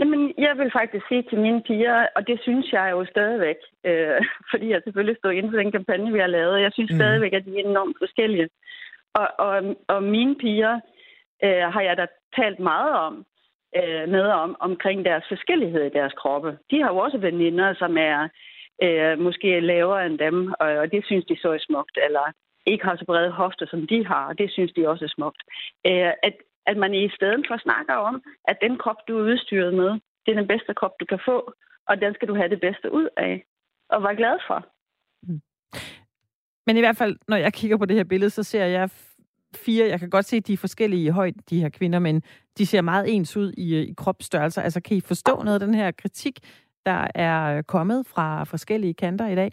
[0.02, 4.22] Jamen, jeg vil faktisk sige til mine piger, og det synes jeg jo stadigvæk, øh,
[4.52, 6.62] fordi jeg selvfølgelig står inden for den kampagne, vi har lavet.
[6.62, 6.98] Jeg synes mm.
[6.98, 8.50] stadigvæk, at de er enormt forskellige.
[9.14, 10.80] Og, og, og mine piger
[11.44, 13.26] øh, har jeg da talt meget om,
[13.78, 16.58] øh, med om, omkring deres forskellighed i deres kroppe.
[16.72, 18.28] De har jo også veninder, som er
[18.84, 22.26] øh, måske lavere end dem, og, og det synes de så er smukt, eller
[22.66, 25.42] ikke har så brede hofter, som de har, og det synes de også er smukt.
[25.88, 29.74] Øh, at, at man i stedet for snakker om, at den krop, du er udstyret
[29.74, 29.92] med,
[30.26, 31.54] det er den bedste krop, du kan få,
[31.88, 33.46] og den skal du have det bedste ud af,
[33.90, 34.68] og være glad for.
[35.24, 35.42] Mm.
[36.68, 38.90] Men i hvert fald, når jeg kigger på det her billede, så ser jeg
[39.56, 42.22] fire, jeg kan godt se, at de er forskellige i højde, de her kvinder, men
[42.58, 44.62] de ser meget ens ud i, i kropsstørrelser.
[44.62, 46.40] Altså, kan I forstå noget af den her kritik,
[46.86, 49.52] der er kommet fra forskellige kanter i dag?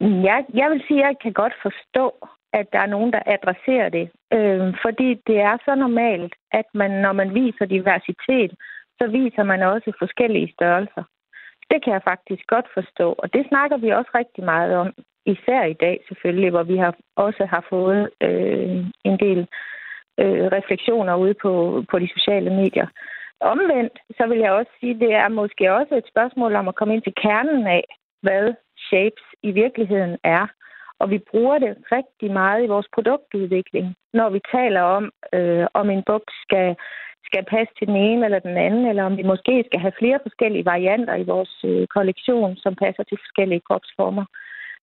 [0.00, 3.88] Ja, jeg vil sige, at jeg kan godt forstå, at der er nogen, der adresserer
[3.88, 4.10] det.
[4.32, 8.52] Øh, fordi det er så normalt, at man, når man viser diversitet,
[8.98, 11.04] så viser man også forskellige størrelser.
[11.70, 14.94] Det kan jeg faktisk godt forstå, og det snakker vi også rigtig meget om,
[15.26, 19.40] især i dag selvfølgelig, hvor vi har også har fået øh, en del
[20.20, 22.86] øh, refleksioner ude på, på de sociale medier.
[23.40, 26.94] Omvendt, så vil jeg også sige, det er måske også et spørgsmål om at komme
[26.94, 27.84] ind til kernen af,
[28.22, 28.54] hvad
[28.88, 30.46] shapes i virkeligheden er.
[31.00, 35.90] Og vi bruger det rigtig meget i vores produktudvikling, når vi taler om, øh, om
[35.90, 36.76] en buks skal,
[37.24, 40.18] skal passe til den ene eller den anden, eller om vi måske skal have flere
[40.22, 44.24] forskellige varianter i vores øh, kollektion, som passer til forskellige kropsformer.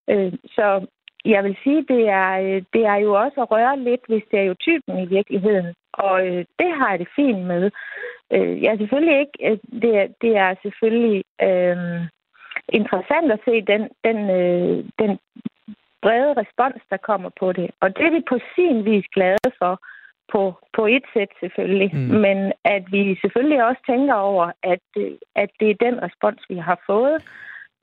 [0.10, 0.86] Øh, så
[1.26, 5.00] jeg vil sige, det er, øh, det er jo også at røre lidt ved stereotypen
[5.04, 7.72] i virkeligheden, og øh, det har jeg det fint med.
[8.34, 11.78] Øh, jeg er selvfølgelig ikke, øh, det, er, det er selvfølgelig øh,
[12.80, 15.20] interessant at se den, den, øh, den
[16.02, 17.68] brede respons, der kommer på det.
[17.82, 19.74] Og det er vi på sin vis glade for,
[20.34, 20.42] på,
[20.78, 21.90] på et sæt selvfølgelig.
[21.94, 22.00] Mm.
[22.26, 24.86] Men at vi selvfølgelig også tænker over, at,
[25.36, 27.18] at det er den respons, vi har fået.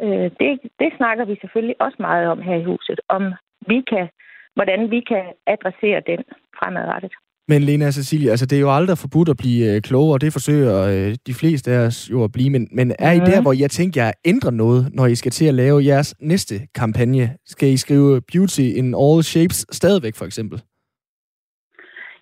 [0.02, 0.50] Øh, det,
[0.80, 3.22] det snakker vi selvfølgelig også meget om her i huset, om
[3.66, 4.08] vi kan,
[4.54, 6.24] hvordan vi kan adressere den
[6.58, 7.12] fremadrettet.
[7.48, 10.76] Men Lena Cecilia, altså det er jo aldrig forbudt at blive øh, klogere, det forsøger
[10.92, 13.70] øh, de fleste af os jo at blive, men, men er I der, hvor jeg
[13.70, 17.26] tænker jer at ændre noget, når I skal til at lave jeres næste kampagne?
[17.46, 20.58] Skal I skrive beauty in all shapes stadigvæk, for eksempel?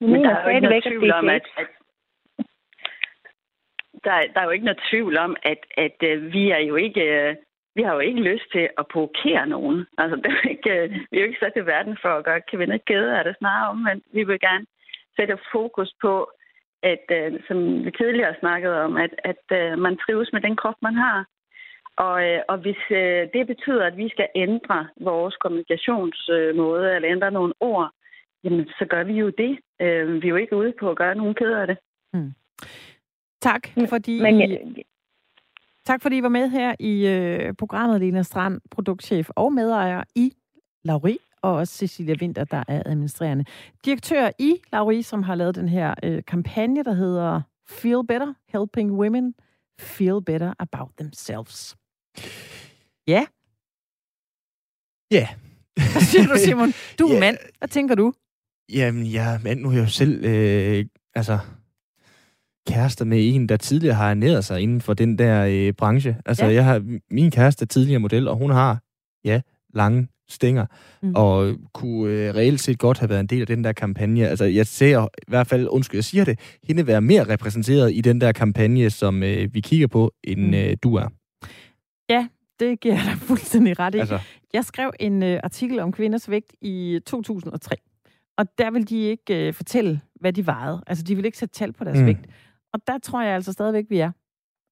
[0.00, 1.66] Men der er jo ikke noget tvivl om, at, at
[4.04, 7.02] der, der er jo ikke noget tvivl om, at, at uh, vi er jo ikke...
[7.30, 7.36] Uh,
[7.76, 9.86] vi har jo ikke lyst til at provokere nogen.
[9.98, 12.40] Altså, det er ikke, uh, vi er jo ikke sat i verden for at gøre
[12.50, 14.66] kvinder kede af det, snarere om, men vi vil gerne
[15.16, 16.30] sætte fokus på,
[16.82, 20.78] at, uh, som vi tidligere snakkede om, at, at uh, man trives med den krop,
[20.82, 21.18] man har.
[21.96, 27.30] Og, uh, og hvis uh, det betyder, at vi skal ændre vores kommunikationsmåde, eller ændre
[27.30, 27.90] nogle ord,
[28.44, 29.52] jamen så gør vi jo det.
[29.82, 31.78] Uh, vi er jo ikke ude på at gøre nogen ked af det.
[32.12, 32.32] Mm.
[33.40, 34.22] Tak, fordi...
[34.22, 34.56] Men, ja,
[35.84, 40.32] Tak fordi I var med her i øh, programmet, Lena Strand, produktchef og medejer i
[40.84, 43.44] Lauri, og også Cecilia Winter, der er administrerende
[43.84, 48.92] direktør i Lauri, som har lavet den her øh, kampagne, der hedder Feel Better, Helping
[48.92, 49.34] Women
[49.80, 51.76] Feel Better About Themselves.
[53.06, 53.26] Ja.
[55.10, 55.28] Ja.
[55.74, 56.72] Hvad siger du, Simon?
[56.98, 57.20] Du er yeah.
[57.20, 57.36] mand.
[57.58, 58.12] Hvad tænker du?
[58.72, 59.60] Jamen, jeg er mand.
[59.60, 61.38] Nu er jeg jo selv øh, altså,
[62.68, 66.16] kærester med en, der tidligere har ernæret sig inden for den der øh, branche.
[66.26, 66.52] Altså, ja.
[66.52, 68.82] jeg har min kæreste er tidligere model, og hun har,
[69.24, 69.40] ja,
[69.74, 70.66] lange stænger,
[71.02, 71.14] mm.
[71.14, 74.28] og kunne øh, reelt set godt have været en del af den der kampagne.
[74.28, 78.00] Altså, jeg ser i hvert fald, undskyld, jeg siger det, hende være mere repræsenteret i
[78.00, 80.54] den der kampagne, som øh, vi kigger på, end mm.
[80.54, 81.08] øh, du er.
[82.10, 82.28] Ja,
[82.60, 83.98] det giver jeg dig fuldstændig ret i.
[83.98, 84.18] Altså.
[84.52, 87.76] Jeg skrev en øh, artikel om kvinders vægt i 2003,
[88.38, 90.82] og der vil de ikke øh, fortælle, hvad de vejede.
[90.86, 92.06] Altså, de vil ikke sætte tal på deres mm.
[92.06, 92.26] vægt.
[92.72, 94.10] Og der tror jeg altså stadigvæk, vi er.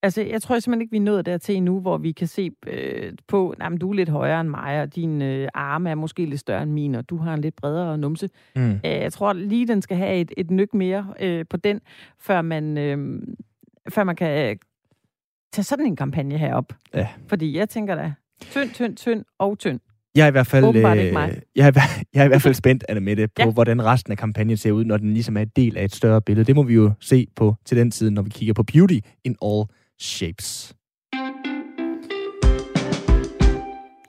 [0.03, 3.13] Altså, jeg tror simpelthen ikke, vi er nået dertil endnu, hvor vi kan se øh,
[3.29, 6.41] på, at du er lidt højere end mig, og din øh, arme er måske lidt
[6.41, 8.29] større end min, og du har en lidt bredere numse.
[8.57, 8.71] Mm.
[8.71, 11.81] Øh, jeg tror lige, den skal have et, et nyk mere øh, på den,
[12.19, 13.23] før man, øh,
[13.89, 14.59] før man kan
[15.53, 16.73] tage sådan en kampagne herop.
[16.95, 17.09] Ja.
[17.29, 19.81] Fordi jeg tænker da, tynd, tynd, tynd og tynd.
[20.15, 21.73] Jeg er i hvert fald, øh, jeg, er,
[22.15, 23.51] jeg er i hvert fald spændt, Anna Mette, på ja.
[23.51, 26.23] hvordan resten af kampagnen ser ud, når den ligesom er et del af et større
[26.23, 26.45] billede.
[26.45, 29.37] Det må vi jo se på til den tid, når vi kigger på Beauty in
[29.43, 29.65] All
[30.01, 30.75] Shapes.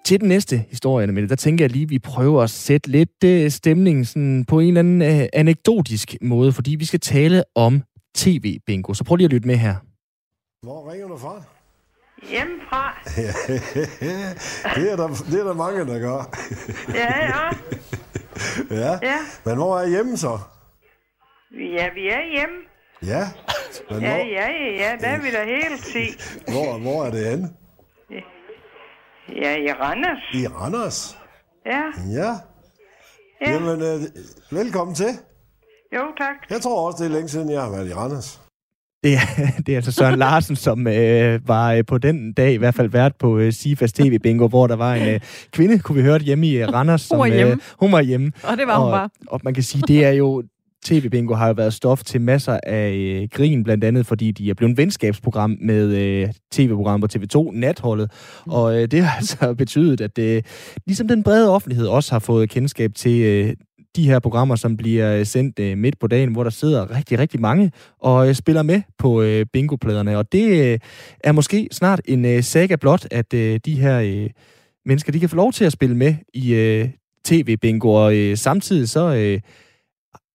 [0.06, 2.90] Til den næste historie, Anna Mette, der tænker jeg lige, at vi prøver at sætte
[2.90, 7.44] lidt uh, stemning sådan på en eller anden uh, anekdotisk måde, fordi vi skal tale
[7.56, 7.84] om
[8.16, 8.94] tv-bingo.
[8.94, 9.76] Så prøv lige at lytte med her.
[10.62, 11.44] Hvor ringer du fra?
[12.30, 13.02] Hjemmefra.
[14.76, 16.30] det, er der, det er der mange, der gør.
[16.94, 17.50] ja, ja.
[18.82, 19.00] ja.
[19.02, 19.18] ja.
[19.46, 20.40] Men hvor er hjemme så?
[21.52, 22.71] Ja, vi er hjemme.
[23.06, 23.28] Ja.
[23.90, 24.48] Men ja, ja,
[24.80, 26.06] ja, der er vi da helt se.
[26.52, 27.50] Hvor, hvor er det henne?
[29.36, 30.24] Ja, i Randers.
[30.34, 31.18] I Randers?
[31.66, 31.84] Ja.
[32.12, 32.34] Ja.
[33.42, 33.52] ja.
[33.52, 34.02] Jamen, øh,
[34.52, 35.10] velkommen til.
[35.96, 36.36] Jo, tak.
[36.50, 38.42] Jeg tror også, det er længe siden, jeg har været i Randers.
[39.04, 39.20] Det er,
[39.66, 42.90] det er altså Søren Larsen, som øh, var øh, på den dag i hvert fald
[42.90, 45.20] vært på øh, Sifas TV-bingo, hvor der var en øh,
[45.52, 47.02] kvinde, kunne vi høre det hjemme i øh, Randers.
[47.02, 47.54] Som, hun var hjemme.
[47.54, 48.32] Øh, hun var hjemme.
[48.44, 49.10] Og det var og, hun bare.
[49.28, 50.44] Og man kan sige, det er jo
[50.86, 54.54] TV-bingo har jo været stof til masser af øh, grin, blandt andet fordi de er
[54.54, 58.12] blevet venskabsprogram med øh, tv-program på TV2, Natholdet.
[58.46, 58.52] Mm.
[58.52, 60.44] Og øh, det har altså betydet, at øh,
[60.86, 63.54] ligesom den brede offentlighed også har fået kendskab til øh,
[63.96, 67.20] de her programmer, som bliver øh, sendt øh, midt på dagen, hvor der sidder rigtig,
[67.20, 70.18] rigtig mange og øh, spiller med på øh, bingopladerne.
[70.18, 70.80] Og det øh,
[71.24, 74.30] er måske snart en øh, saga blot, at øh, de her øh,
[74.86, 76.90] mennesker, de kan få lov til at spille med i øh,
[77.26, 79.16] tv-bingo, og øh, samtidig så...
[79.16, 79.40] Øh,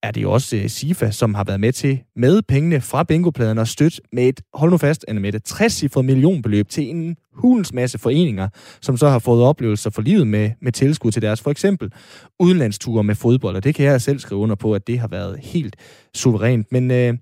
[0.03, 3.61] er det jo også øh, SIFA, som har været med til med pengene fra bingopladerne
[3.61, 7.99] og støtte med et, hold nu fast, Anna Mette, 60 millionbeløb til en hulens masse
[7.99, 8.49] foreninger,
[8.83, 11.93] som så har fået oplevelser for livet med, med tilskud til deres for eksempel
[12.41, 15.39] udenlandsture med fodbold, og det kan jeg selv skrive under på, at det har været
[15.43, 15.77] helt
[16.15, 16.73] suverænt.
[16.73, 17.15] Men øh,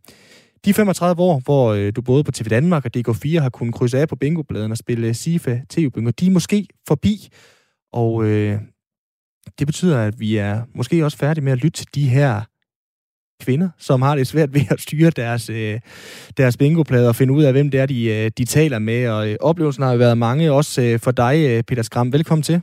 [0.65, 3.99] de 35 år, hvor øh, du både på TV Danmark og DK4 har kunnet krydse
[3.99, 7.29] af på bingobladen og spille øh, SIFA TV-bingo, de er måske forbi,
[7.93, 8.59] og øh,
[9.59, 12.43] det betyder, at vi er måske også færdige med at lytte til de her
[13.43, 15.81] kvinder, som har det svært ved at styre deres, øh,
[16.37, 19.09] deres bingoplader og finde ud af, hvem det er, de, øh, de taler med.
[19.09, 22.13] Og øh, oplevelsen har jo været mange, også øh, for dig, øh, Peter Skram.
[22.13, 22.61] Velkommen til.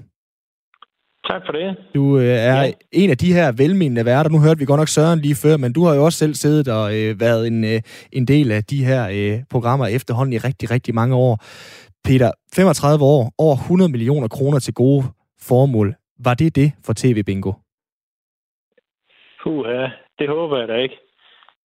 [1.27, 1.77] Tak for det.
[1.95, 2.71] Du øh, er ja.
[2.91, 4.29] en af de her velmenende værter.
[4.29, 6.67] Nu hørte vi godt nok Søren lige før, men du har jo også selv siddet
[6.67, 7.81] og øh, været en, øh,
[8.11, 11.37] en del af de her øh, programmer efterhånden i rigtig, rigtig mange år.
[12.03, 15.03] Peter, 35 år, over 100 millioner kroner til gode
[15.41, 15.95] formål.
[16.19, 17.51] Var det det for TV Bingo?
[19.43, 20.97] Puh, ja det håber jeg da ikke.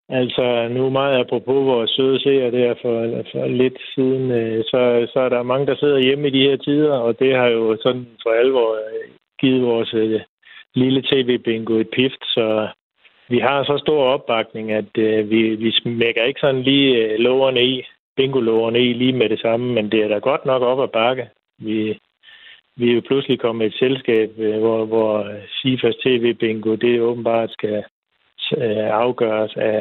[0.09, 2.97] Altså, nu meget apropos vores søde seer der for,
[3.33, 4.81] for lidt siden, øh, så,
[5.13, 7.77] så er der mange, der sidder hjemme i de her tider, og det har jo
[7.83, 9.09] sådan for alvor øh,
[9.41, 10.21] givet vores øh,
[10.75, 12.69] lille tv-bingo et pift, så
[13.29, 17.65] vi har så stor opbakning, at øh, vi, vi smækker ikke sådan lige øh, loverne
[17.65, 17.83] i,
[18.17, 21.29] bingo-loverne i lige med det samme, men det er da godt nok op ad bakke.
[21.59, 21.99] Vi,
[22.77, 27.51] vi er jo pludselig kommet i et selskab, øh, hvor, hvor SIFAs tv-bingo, det åbenbart
[27.51, 27.85] skal
[28.53, 29.81] øh, afgøres af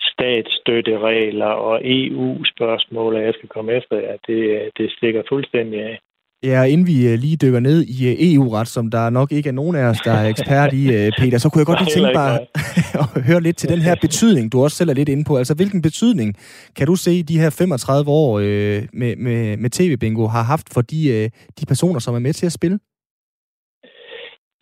[0.00, 5.98] statsstøtteregler og EU-spørgsmål, og jeg skal komme efter jer, det, det stikker fuldstændig af.
[6.42, 9.52] Ja, inden vi øh, lige dykker ned i øh, EU-ret, som der nok ikke er
[9.52, 12.10] nogen af os, der er ekspert i, øh, Peter, så kunne jeg godt lige tænke
[12.14, 12.38] bare
[13.16, 15.36] at høre lidt til den her betydning, du også selv er lidt inde på.
[15.36, 16.34] Altså, hvilken betydning
[16.76, 18.38] kan du se, de her 35 år
[18.92, 22.52] med, med, med TV-bingo har haft for de, de personer, som er med til at
[22.52, 22.78] spille?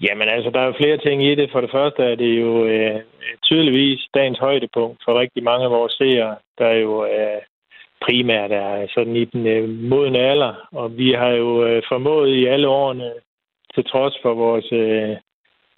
[0.03, 1.51] Jamen altså, der er flere ting i det.
[1.53, 3.01] For det første er det jo øh,
[3.43, 7.41] tydeligvis dagens højdepunkt for rigtig mange af vores seere, der jo øh,
[8.05, 10.55] primært er sådan i den øh, modne alder.
[10.73, 13.13] Og vi har jo øh, formået i alle årene,
[13.75, 15.17] til trods for vores øh,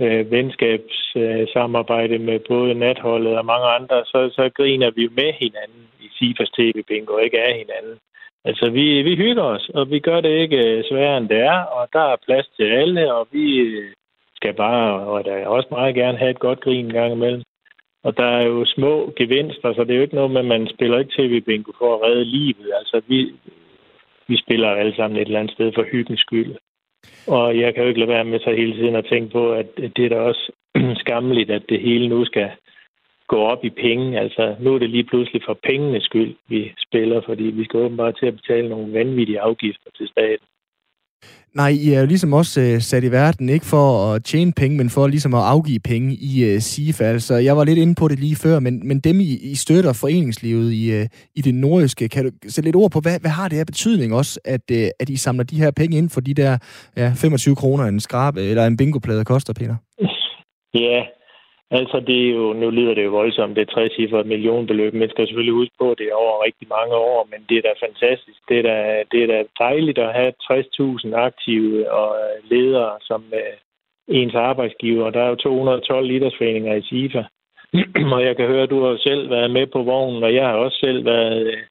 [0.05, 5.83] øh, venskabssamarbejde øh, med både natholdet og mange andre, så, så griner vi med hinanden
[6.01, 7.99] i SIFAs TV-bingo, ikke af hinanden.
[8.45, 11.59] Altså, vi, vi hygger os, og vi gør det ikke øh, sværere, end det er,
[11.59, 13.93] og der er plads til alle, og vi øh,
[14.45, 17.43] skal bare, og der også meget gerne have et godt grin en gang imellem.
[18.03, 20.69] Og der er jo små gevinster, så det er jo ikke noget med, at man
[20.75, 22.69] spiller ikke tv-bingo for at redde livet.
[22.79, 23.33] Altså, vi,
[24.29, 26.55] vi spiller alle sammen et eller andet sted for hyggens skyld.
[27.27, 29.67] Og jeg kan jo ikke lade være med så hele tiden at tænke på, at
[29.97, 30.53] det er da også
[31.03, 32.51] skammeligt, at det hele nu skal
[33.29, 34.21] gå op i penge.
[34.21, 38.17] Altså, nu er det lige pludselig for pengenes skyld, vi spiller, fordi vi skal åbenbart
[38.19, 40.47] til at betale nogle vanvittige afgifter til staten.
[41.55, 44.77] Nej, I er jo ligesom også øh, sat i verden, ikke for at tjene penge,
[44.77, 47.05] men for ligesom at afgive penge i øh, SIFA.
[47.05, 49.93] Altså, jeg var lidt inde på det lige før, men, men dem, I, I støtter
[49.93, 53.49] foreningslivet i, øh, i det nordiske, kan du sætte lidt ord på, hvad, hvad har
[53.49, 56.35] det her betydning også, at, øh, at I samler de her penge ind for de
[56.35, 56.59] der
[56.97, 59.77] ja, 25 kroner en skrab øh, eller en bingoplade koster, Peter?
[60.75, 61.03] Ja,
[61.79, 65.11] Altså, det er jo, nu lyder det jo voldsomt, det er tre cifre millionbeløb, Man
[65.11, 67.87] skal selvfølgelig huske på, at det er over rigtig mange år, men det er da
[67.87, 68.39] fantastisk.
[68.49, 73.25] Det er da, det er da dejligt at have 60.000 aktive og øh, ledere som
[73.33, 73.57] øh,
[74.09, 75.11] ens arbejdsgiver.
[75.11, 77.25] Der er jo 212 idrætsforeninger i SIFA,
[78.15, 80.55] og jeg kan høre, at du har selv været med på vognen, og jeg har
[80.55, 81.63] også selv været øh,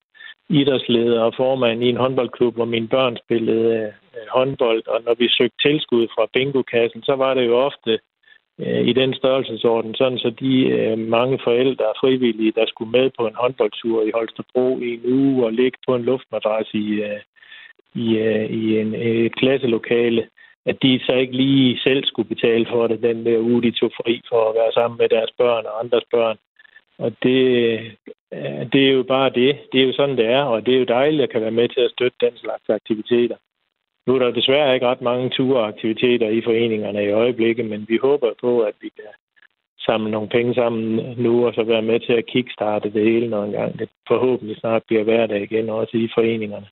[0.50, 3.94] idrætsleder og formand i en håndboldklub, hvor mine børn spillede
[4.30, 8.00] håndbold, og når vi søgte tilskud fra bingo-kassen, så var det jo ofte
[8.60, 13.10] Øh, i den størrelsesorden, sådan så de øh, mange forældre og frivillige, der skulle med
[13.20, 17.22] på en håndboldtur i Holstebro i en uge og ligge på en luftmadras i, øh,
[17.96, 20.28] i, øh, i en, klasselokale,
[20.66, 23.92] at de så ikke lige selv skulle betale for det den der uge, de tog
[24.04, 26.38] fri for at være sammen med deres børn og andres børn.
[26.98, 27.40] Og det,
[28.34, 29.58] øh, det er jo bare det.
[29.72, 31.70] Det er jo sådan, det er, og det er jo dejligt at kan være med
[31.70, 33.36] til at støtte den slags aktiviteter.
[34.08, 37.98] Nu er der desværre ikke ret mange ture aktiviteter i foreningerne i øjeblikket, men vi
[38.02, 39.12] håber på, at vi kan
[39.80, 40.84] samle nogle penge sammen
[41.18, 44.84] nu, og så være med til at kickstarte det hele, når engang det forhåbentlig snart
[44.88, 46.68] bliver hverdag igen, også i foreningerne.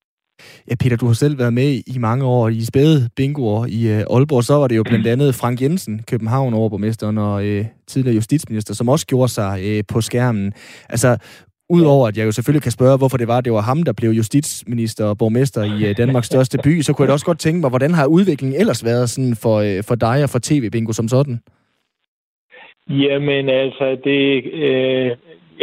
[0.69, 4.15] Ja, Peter, du har selv været med i mange år i spæde bingoer i øh,
[4.15, 4.43] Aalborg.
[4.43, 8.89] Så var det jo blandt andet Frank Jensen, København overborgmesteren og øh, tidligere justitsminister, som
[8.89, 10.53] også gjorde sig øh, på skærmen.
[10.89, 11.17] Altså,
[11.77, 14.09] Udover at jeg jo selvfølgelig kan spørge, hvorfor det var, det var ham, der blev
[14.09, 17.69] justitsminister og borgmester i øh, Danmarks største by, så kunne jeg også godt tænke mig,
[17.69, 21.35] hvordan har udviklingen ellers været sådan for, øh, for dig og for TV-bingo som sådan?
[22.89, 24.23] Jamen altså, det,
[24.65, 25.09] øh,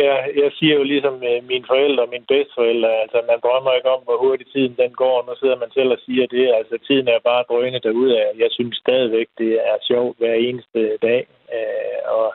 [0.03, 3.91] jeg, jeg siger jo ligesom øh, mine forældre og mine bedsteforældre, altså man drømmer ikke
[3.97, 7.09] om, hvor hurtigt tiden den går, nu sidder man selv og siger det, altså tiden
[7.09, 8.29] er bare drønet derude af.
[8.45, 11.23] Jeg synes stadigvæk, det er sjovt hver eneste dag,
[11.57, 12.27] øh, og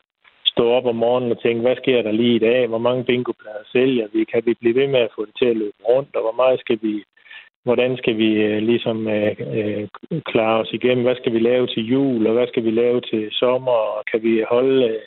[0.53, 2.67] stå op om morgenen og tænke, hvad sker der lige i dag?
[2.67, 4.23] Hvor mange bingoplader sælger vi?
[4.23, 6.15] Kan vi blive ved med at få det til at løbe rundt?
[6.15, 7.03] Og hvor meget skal vi,
[7.63, 9.87] hvordan skal vi uh, ligesom øh, øh,
[10.31, 11.03] klare os igennem?
[11.03, 12.27] Hvad skal vi lave til jul?
[12.27, 13.77] Og hvad skal vi lave til sommer?
[13.97, 15.01] Og kan vi holde, øh,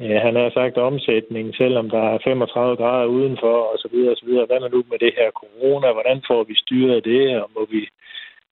[0.00, 4.16] øh han har sagt, omsætning, selvom der er 35 grader udenfor og så videre og
[4.16, 4.46] så videre.
[4.46, 5.92] Hvad er nu med det her corona?
[5.92, 7.42] Hvordan får vi styret det?
[7.42, 7.88] Og må vi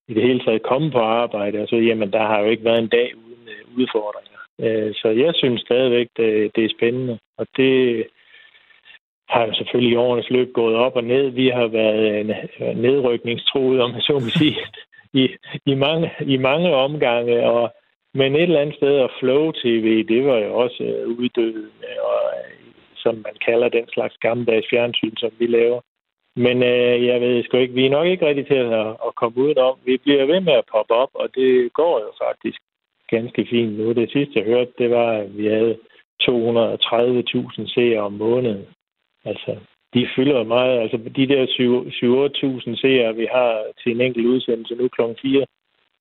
[0.09, 1.63] i det hele taget komme på arbejde?
[1.63, 4.32] Og så, jamen, der har jo ikke været en dag uden øh, udfordringer.
[4.63, 6.09] Øh, så jeg synes stadigvæk,
[6.57, 7.19] det, er spændende.
[7.39, 8.07] Og det
[9.29, 11.29] har jo selvfølgelig i årenes løb gået op og ned.
[11.29, 12.27] Vi har været
[12.77, 14.57] nedrykningstroet, om jeg så må sige,
[15.21, 15.29] i,
[15.67, 17.47] i, mange, i mange omgange.
[17.47, 17.75] Og,
[18.15, 22.21] men et eller andet sted, og Flow TV, det var jo også øh, uddødende, og,
[22.39, 25.81] øh, som man kalder den slags gammeldags fjernsyn, som vi laver.
[26.37, 29.39] Men øh, jeg ved sgu ikke, vi er nok ikke rigtig til at, at komme
[29.39, 29.79] udenom.
[29.85, 32.61] Vi bliver ved med at poppe op, og det går jo faktisk
[33.17, 33.93] ganske fint nu.
[33.93, 35.75] Det sidste, jeg hørte, det var, at vi havde
[36.23, 38.65] 230.000 seere om måneden.
[39.25, 39.53] Altså,
[39.95, 40.75] de fylder meget.
[40.83, 43.51] Altså, de der 7-8.000 seere, vi har
[43.83, 45.01] til en enkelt udsendelse nu kl.
[45.23, 45.47] 4,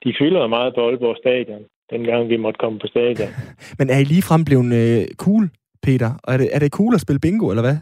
[0.03, 3.31] de fylder meget på Aalborg Stadion, dengang vi måtte komme på stadion.
[3.79, 5.49] Men er I ligefrem blevet øh, cool,
[5.83, 6.11] Peter?
[6.27, 7.77] Er det, er det cool at spille bingo, eller hvad?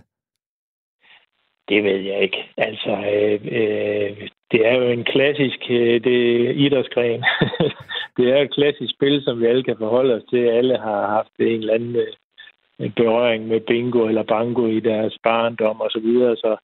[1.70, 2.42] Det ved jeg ikke.
[2.58, 6.20] Altså, øh, øh, det er jo en klassisk øh, det
[6.56, 7.24] idrætsgren.
[8.20, 10.44] det er et klassisk spil, som vi alle kan forholde os til.
[10.60, 15.82] Alle har haft en eller anden øh, berøring med bingo eller bango i deres barndom
[15.82, 16.36] og så videre.
[16.36, 16.58] Så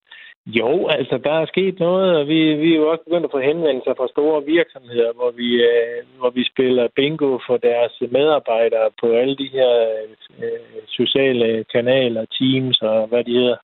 [0.47, 3.39] jo, altså der er sket noget, og vi, vi er jo også begyndt at få
[3.39, 9.07] henvendelser fra store virksomheder, hvor vi, øh, hvor vi spiller bingo for deres medarbejdere på
[9.11, 13.57] alle de her øh, øh sociale kanaler, teams og hvad de hedder.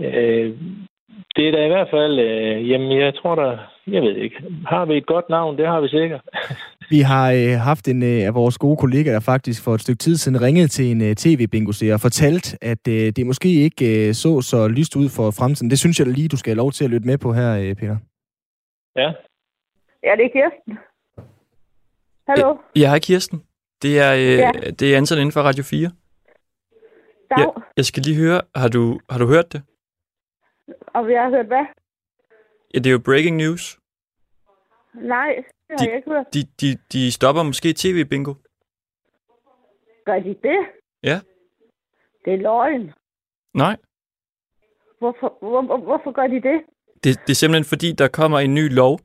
[0.00, 0.50] Øh,
[1.36, 4.36] det er da i hvert fald, øh, jamen jeg tror da, jeg ved ikke,
[4.66, 5.58] har vi et godt navn?
[5.58, 6.20] Det har vi sikkert.
[6.94, 9.98] vi har øh, haft en øh, af vores gode kollegaer, der faktisk for et stykke
[9.98, 14.14] tid siden ringede til en øh, tv-bingo-serie og fortalt, at øh, det måske ikke øh,
[14.14, 15.70] så så lyst ud for fremtiden.
[15.70, 17.50] Det synes jeg da lige, du skal have lov til at lytte med på her,
[17.56, 17.96] øh, Peter.
[18.96, 19.08] Ja.
[20.04, 20.78] Ja, det er Kirsten.
[22.28, 22.56] Hallo?
[22.76, 23.42] Ja, hej Kirsten.
[23.82, 24.50] Det er, øh, ja.
[24.78, 25.90] det er Anton inden for Radio 4.
[27.30, 27.38] Dag.
[27.38, 27.44] Ja,
[27.76, 29.62] jeg skal lige høre, har du, har du hørt det?
[30.86, 31.66] Og vi har hørt hvad?
[32.74, 33.78] Ja, det er jo breaking news.
[34.94, 36.26] Nej, det har de, jeg ikke hørt.
[36.34, 38.34] De, de, de stopper måske tv-bingo.
[40.04, 40.60] Gør de det?
[41.02, 41.20] Ja.
[42.24, 42.92] Det er løgn.
[43.54, 43.76] Nej.
[44.98, 46.60] Hvorfor, hvor, hvorfor gør de det?
[47.04, 47.20] det?
[47.26, 49.00] Det er simpelthen fordi, der kommer en ny lov,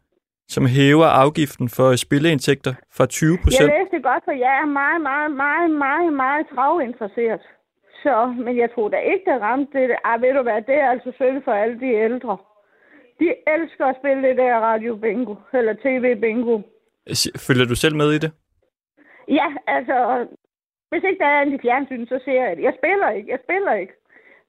[0.47, 3.69] som hæver afgiften for spilleindtægter fra 20 procent.
[3.69, 7.41] Jeg læste det godt, for jeg er meget, meget, meget, meget, meget travinteresseret.
[8.05, 9.97] Så, men jeg tror da ikke, det ramte det.
[10.05, 12.37] Ej, ved du hvad, det er altså synd for alle de ældre.
[13.19, 16.61] De elsker at spille det der radio bingo, eller tv bingo.
[17.47, 18.31] Følger du selv med i det?
[19.27, 20.27] Ja, altså,
[20.89, 22.63] hvis ikke der er en i fjernsyn, så ser jeg det.
[22.63, 23.93] Jeg spiller ikke, jeg spiller ikke.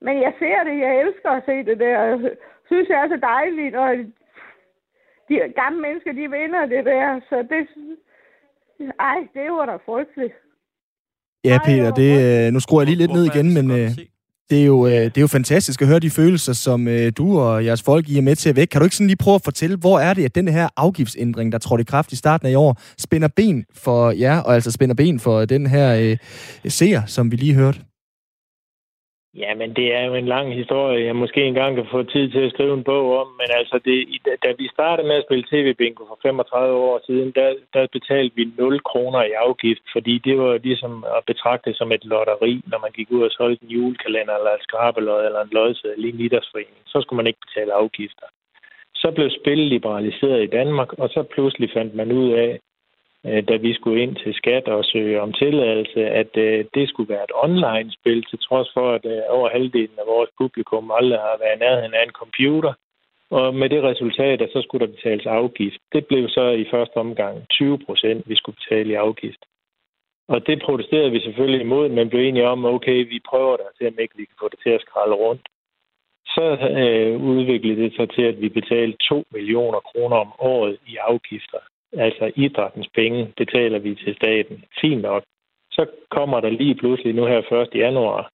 [0.00, 2.02] Men jeg ser det, jeg elsker at se det der.
[2.02, 2.18] Jeg
[2.66, 3.96] synes, det er så dejligt, og
[5.28, 7.20] de gamle mennesker, de vinder det der.
[7.28, 7.68] Så det,
[8.98, 10.34] ej, det var da frygteligt.
[11.46, 13.90] Ja, Peter, det, øh, nu skruer jeg lige lidt ned igen, men øh,
[14.50, 17.64] det, er jo, øh, det er jo fantastisk at høre de følelser, som du og
[17.64, 18.70] jeres folk I er med til at vække.
[18.70, 21.52] Kan du ikke sådan lige prøve at fortælle, hvor er det, at den her afgiftsændring,
[21.52, 24.70] der trådte i kraft i starten af i år, spænder ben for jer, og altså
[24.70, 26.16] spænder ben for den her øh,
[26.68, 27.80] seer, som vi lige hørte?
[29.42, 32.42] Ja, men det er jo en lang historie, jeg måske engang kan få tid til
[32.46, 33.28] at skrive en bog om.
[33.40, 33.96] Men altså, det,
[34.44, 38.44] da vi startede med at spille tv-bingo for 35 år siden, der, der betalte vi
[38.58, 42.92] 0 kroner i afgift, fordi det var ligesom at betragte som et lotteri, når man
[42.92, 46.78] gik ud og solgte en julekalender, eller et skrabelod, eller en lodse, i en middagsforening.
[46.86, 48.26] Så skulle man ikke betale afgifter.
[48.94, 52.58] Så blev spil liberaliseret i Danmark, og så pludselig fandt man ud af,
[53.28, 57.14] Øh, da vi skulle ind til skat og søge om tilladelse, at øh, det skulle
[57.14, 61.36] være et online-spil, til trods for, at øh, over halvdelen af vores publikum aldrig har
[61.44, 62.72] været nærheden af en computer.
[63.30, 65.80] Og med det resultat, at så skulle der betales afgift.
[65.92, 69.42] Det blev så i første omgang 20 procent, vi skulle betale i afgift.
[70.28, 73.86] Og det protesterede vi selvfølgelig imod, men blev enige om, okay, vi prøver der til,
[73.86, 75.48] om ikke vi kan få det til at skralde rundt.
[76.26, 76.46] Så
[76.80, 81.58] øh, udviklede det sig til, at vi betalte 2 millioner kroner om året i afgifter
[81.92, 84.64] altså idrættens penge, betaler vi til staten.
[84.80, 85.22] Fint nok.
[85.70, 87.74] Så kommer der lige pludselig nu her 1.
[87.74, 88.30] januar,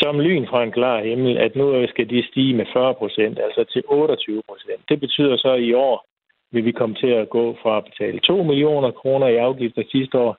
[0.00, 3.64] som lyn fra en klar himmel, at nu skal de stige med 40 procent, altså
[3.64, 4.80] til 28 procent.
[4.88, 6.04] Det betyder så, at i år
[6.52, 10.18] vil vi komme til at gå fra at betale 2 millioner kroner i afgifter sidste
[10.18, 10.36] år,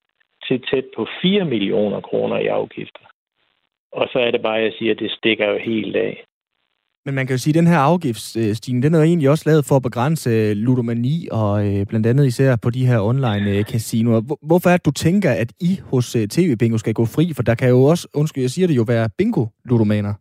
[0.48, 3.06] til tæt på 4 millioner kroner i afgifter.
[3.92, 6.24] Og så er det bare, at jeg siger, at det stikker jo helt af.
[7.10, 9.66] Men man kan jo sige, at den her afgiftsstigning, den er jo egentlig også lavet
[9.70, 13.64] for at begrænse øh, ludomani, og øh, blandt andet især på de her online øh,
[13.72, 14.22] casinoer.
[14.50, 17.26] Hvorfor er det, du tænker, at I hos øh, TV Bingo skal gå fri?
[17.36, 20.14] For der kan jo også, undskyld, jeg siger det jo, være bingo-ludomaner.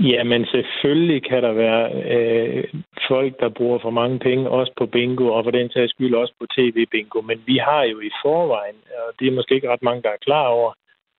[0.00, 1.84] Jamen selvfølgelig kan der være
[2.14, 2.64] øh,
[3.08, 6.34] folk, der bruger for mange penge, også på bingo, og for den sags skyld også
[6.40, 7.20] på tv-bingo.
[7.20, 10.24] Men vi har jo i forvejen, og det er måske ikke ret mange, der er
[10.26, 10.72] klar over,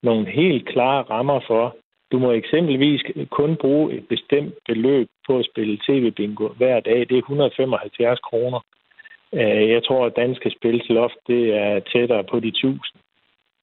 [0.03, 1.75] nogle helt klare rammer for,
[2.11, 6.99] du må eksempelvis kun bruge et bestemt beløb på at spille tv-bingo hver dag.
[6.99, 8.59] Det er 175 kroner.
[9.33, 12.79] Øh, jeg tror, at danske spil loft, det er tættere på de 1000.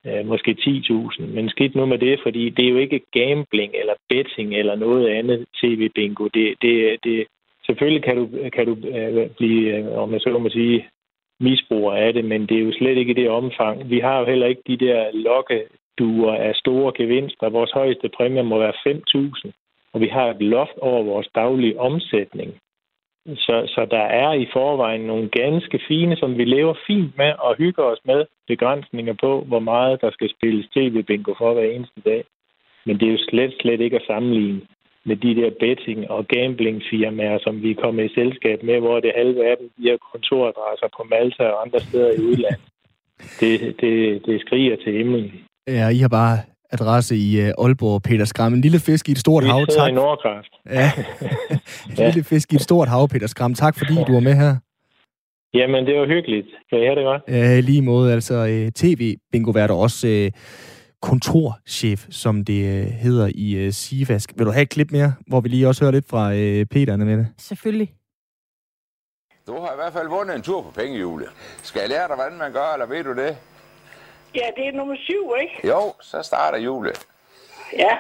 [0.07, 1.23] Øh, måske 10.000.
[1.23, 5.09] Men skidt nu med det, fordi det er jo ikke gambling eller betting eller noget
[5.09, 6.29] andet tv-bingo.
[6.35, 7.27] Det, det, det,
[7.67, 10.89] selvfølgelig kan du, kan du øh, blive, om jeg så må sige,
[11.41, 13.91] misbruger af det, men det er jo slet ikke det omfang.
[13.91, 15.63] Vi har jo heller ikke de der lokke
[16.03, 17.49] vinduer af store gevinster.
[17.49, 19.51] Vores højeste præmie må være 5.000,
[19.93, 22.55] og vi har et loft over vores daglige omsætning.
[23.27, 27.57] Så, så der er i forvejen nogle ganske fine, som vi lever fint med og
[27.57, 32.25] hygger os med, begrænsninger på, hvor meget der skal spilles tv-bingo for hver eneste dag.
[32.87, 34.61] Men det er jo slet, slet ikke at sammenligne
[35.05, 39.13] med de der betting- og gamblingfirmaer, som vi er kommet i selskab med, hvor det
[39.17, 42.69] halve af dem de kontoradresser på Malta og andre steder i udlandet.
[43.41, 45.33] Det, det, det skriger til himlen.
[45.69, 46.39] Ja, I har bare
[46.71, 48.55] adresse i uh, Aalborg, Peter Skram.
[48.55, 49.67] En lille fisk i et stort Vi hav.
[49.67, 49.91] Tak.
[49.91, 50.53] i Nordkraft.
[50.71, 50.93] Ja.
[51.91, 52.07] en ja.
[52.07, 53.55] lille fisk i et stort hav, Peter Skram.
[53.55, 54.57] Tak fordi du var med her.
[55.55, 56.47] Jamen, det var hyggeligt.
[56.71, 57.23] Kan I have det godt?
[57.29, 58.13] Ja, lige måde.
[58.13, 60.41] Altså, uh, tv-bingo der også uh,
[61.03, 64.33] kontorchef, som det øh, hedder i øh, Sivask.
[64.37, 66.97] Vil du have et klip mere, hvor vi lige også hører lidt fra øh, Peter,
[66.97, 67.27] med det?
[67.39, 67.93] Selvfølgelig.
[69.47, 71.29] Du har i hvert fald vundet en tur på pengehjulet.
[71.63, 73.37] Skal jeg lære dig, hvordan man gør, eller ved du det?
[74.35, 75.69] Ja, det er nummer syv, ikke?
[75.69, 77.07] Jo, så starter hjulet.
[77.79, 77.99] Ja.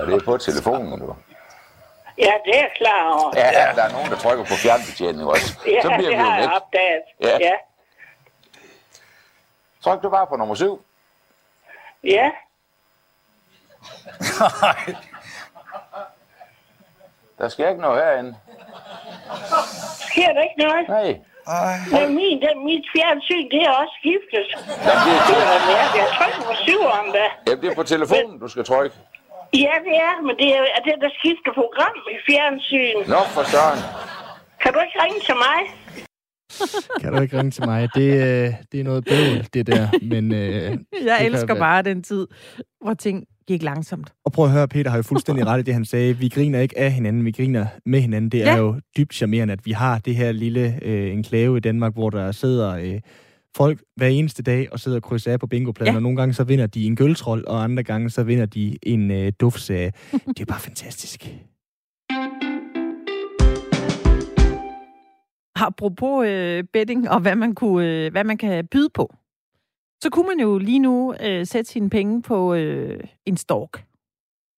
[0.00, 1.16] Og det er på telefonen, du.
[2.18, 3.32] Ja, det er klar over.
[3.36, 5.58] Ja, der er nogen, der trykker på fjernbetjeningen også.
[5.66, 7.02] Ja, så bliver det vi jo har jeg opdaget.
[7.20, 7.38] Ja.
[7.40, 7.52] ja.
[9.84, 10.84] Tryk du bare på nummer syv.
[12.04, 12.30] Ja.
[17.38, 18.36] Der sker ikke noget herinde.
[20.10, 20.88] Sker der ikke noget?
[20.88, 21.20] Nej.
[21.94, 24.46] Men min, den, mit fjernsyn, det er også skiftet.
[24.86, 26.00] Jamen, det, Det er mærkeligt.
[26.02, 27.26] Jeg trykker på syveren, da.
[27.46, 28.96] Jamen, det er på telefonen, du skal trykke.
[29.64, 32.96] Ja, det er, men det er, er det, der skifter program i fjernsyn.
[33.14, 33.80] Nå, for søren.
[34.62, 35.58] Kan du ikke ringe til mig?
[37.00, 37.88] Kan du ikke ringe til mig?
[37.94, 39.84] Det, øh, det er noget bøvl, det der.
[40.12, 40.78] Men, øh,
[41.10, 42.26] Jeg elsker være- bare den tid,
[42.80, 44.12] hvor ting gik langsomt.
[44.24, 46.16] Og prøv at høre, Peter har jo fuldstændig ret i det, han sagde.
[46.16, 48.30] Vi griner ikke af hinanden, vi griner med hinanden.
[48.30, 48.56] Det er Ja.
[48.58, 52.32] jo dybt charmerende, at vi har det her lille øh, enklave i Danmark, hvor der
[52.32, 53.00] sidder øh,
[53.56, 55.96] folk hver eneste dag og sidder og krydser af på bingopladen, Ja.
[55.96, 59.10] og nogle gange så vinder de en gøltrold, og andre gange så vinder de en
[59.10, 59.92] øh, duftsag.
[60.28, 61.28] det er bare fantastisk.
[65.58, 69.14] Apropos øh, betting og hvad man, kunne, øh, hvad man kan byde på,
[70.06, 73.84] så kunne man jo lige nu øh, sætte sine penge på øh, en stork.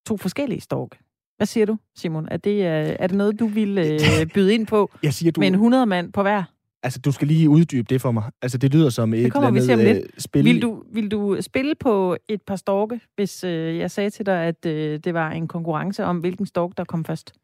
[0.07, 0.99] To forskellige stork.
[1.36, 2.28] Hvad siger du, Simon?
[2.30, 5.40] Er det, øh, er det noget, du vil øh, byde ind på Jeg siger, du,
[5.40, 6.42] med en 100 mand på hver?
[6.82, 8.22] altså, du skal lige uddybe det for mig.
[8.42, 10.44] Altså, det lyder som et Det kommer vi eller andet øh, spil.
[10.44, 14.42] Vil du, vil du spille på et par storke, hvis øh, jeg sagde til dig,
[14.44, 17.34] at øh, det var en konkurrence om, hvilken stork, der kom først?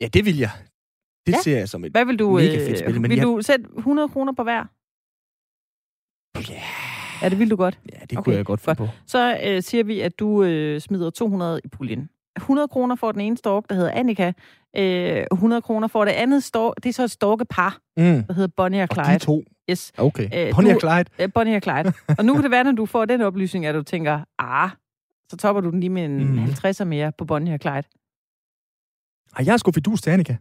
[0.00, 0.50] Ja, det vil jeg.
[1.26, 1.38] Det Ja.
[1.42, 2.94] ser jeg som et Hvad vil du, mega fedt spil.
[2.94, 4.64] øh, Men vil jeg, du sætte 100 kroner på hver?
[6.36, 6.62] Ja.
[7.22, 7.78] Ja, det vil du godt.
[7.92, 8.88] Ja, det kunne jeg godt finde på.
[9.06, 12.08] Så øh, siger vi, at du øh, smider 200 i puljen.
[12.36, 14.32] 100 kroner for den ene stork, der hedder Annika.
[14.76, 16.74] Øh, 100 kroner for det andet stork.
[16.82, 18.24] Det er så et storkepar, Mm.
[18.24, 19.18] der hedder Bonnie og Og Clyde.
[19.18, 19.42] de to.
[19.70, 19.92] Yes.
[19.98, 20.24] Okay.
[20.48, 21.22] Øh, Bonnie du- og Clyde.
[21.24, 21.92] Øh, Bonnie og Clyde.
[22.18, 24.70] og nu kan det være, når du får den oplysning, at du tænker, ah,
[25.30, 26.38] så topper du den lige med en mm.
[26.44, 27.82] 50'er mere på Bonnie og Clyde.
[29.36, 30.36] Ej, jeg har sgu fidus til Annika.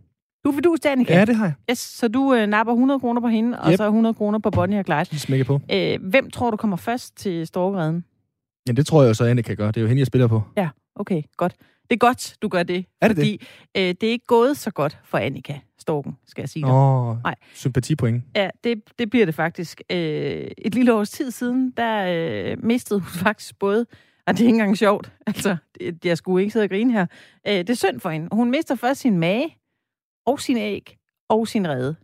[0.47, 1.13] Du du til Annika?
[1.13, 1.53] Ja, det har jeg.
[1.71, 3.77] Yes, så du øh, napper 100 kroner på hende, og Yep.
[3.77, 5.05] så 100 kroner på Bonnie og Clyde.
[5.11, 5.61] De smækker på.
[5.71, 8.03] Øh, hvem tror du kommer først til storkereden?
[8.67, 9.67] Ja, det tror jeg så, Annika gør.
[9.67, 10.41] Det er jo hende, jeg spiller på.
[10.57, 11.55] Ja, okay, godt.
[11.89, 12.85] Det er godt, du gør det.
[13.01, 13.41] Er det fordi
[13.77, 16.71] Øh, det er ikke gået så godt for Annika Storken, skal jeg sige dig.
[16.71, 17.35] Åh, oh, Nej.
[17.53, 18.23] sympatipoint.
[18.35, 19.81] Ja, det, det bliver det faktisk.
[19.91, 19.97] Øh,
[20.57, 22.05] et lille års tid siden, der
[22.51, 23.85] øh, mistede hun faktisk både,
[24.27, 27.05] og det er ikke engang sjovt, altså, det, jeg skulle ikke sidde og grine her.
[27.47, 28.27] Øh, det er synd for hende.
[28.31, 29.57] Hun mister først sin mage,
[30.27, 30.97] og sin æg,
[31.29, 31.95] og sin rede.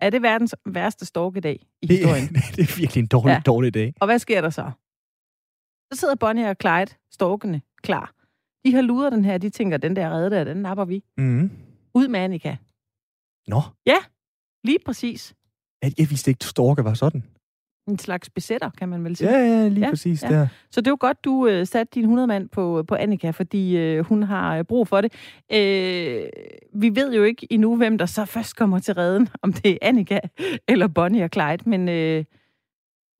[0.00, 2.28] Er det verdens værste storkedag i Det, historien?
[2.56, 3.42] det er virkelig en dårlig, Ja.
[3.46, 3.94] dårlig dag.
[4.00, 4.70] Og hvad sker der så?
[5.92, 8.14] Så sidder Bonnie og Clyde, storkene, klar.
[8.64, 11.04] De har luder den her, de tænker, den der rede der, den napper vi.
[11.16, 11.50] Mm.
[11.94, 12.56] Ud med Annika.
[13.46, 13.96] Nå, Ja,
[14.64, 15.34] lige præcis.
[15.82, 17.24] jeg, jeg vidste ikke, Storker var sådan.
[17.88, 19.30] En slags besætter, kan man vel sige.
[19.30, 20.28] Ja, ja, lige ja, præcis ja.
[20.28, 20.46] der.
[20.70, 23.76] Så det er jo godt, du øh, satte din 100 mand på, på Annika, fordi
[23.76, 25.12] øh, hun har øh, brug for det.
[25.52, 26.22] Øh,
[26.74, 29.78] vi ved jo ikke endnu, hvem der så først kommer til redden, om det er
[29.82, 30.20] Annika
[30.68, 32.24] eller Bonnie og Clyde, men, øh,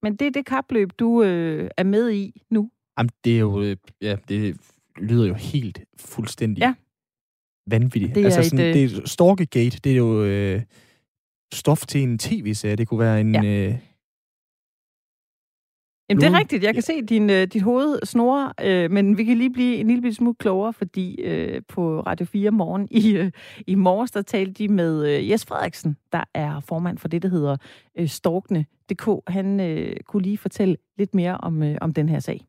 [0.03, 2.71] men det er det kapløb, du øh, er med i nu.
[2.99, 3.63] Jamen, det er jo...
[3.63, 4.57] øh, Ja, det
[4.97, 6.75] lyder jo helt fuldstændig Ja.
[7.71, 8.15] vanvittigt.
[8.15, 10.63] Det er altså, et, sådan, øh, det er Storkegate, det er jo øh,
[11.55, 12.77] stof til en tv-serie.
[12.77, 13.35] Det kunne være en...
[13.35, 13.69] Ja.
[13.69, 13.75] Øh,
[16.09, 16.65] Jamen, det er rigtigt.
[16.65, 19.87] Jeg kan se din, øh, dit hoved snore, øh, men vi kan lige blive en
[19.87, 23.31] lille smule klogere, fordi øh, på Radio 4 morgen i, øh,
[23.67, 27.29] i morges, der talte de med øh, Jes Frederiksen, der er formand for det, der
[27.29, 27.57] hedder
[27.99, 29.09] øh, Storkene.dk.
[29.27, 32.41] Han øh, kunne lige fortælle lidt mere om, øh, om den her sag.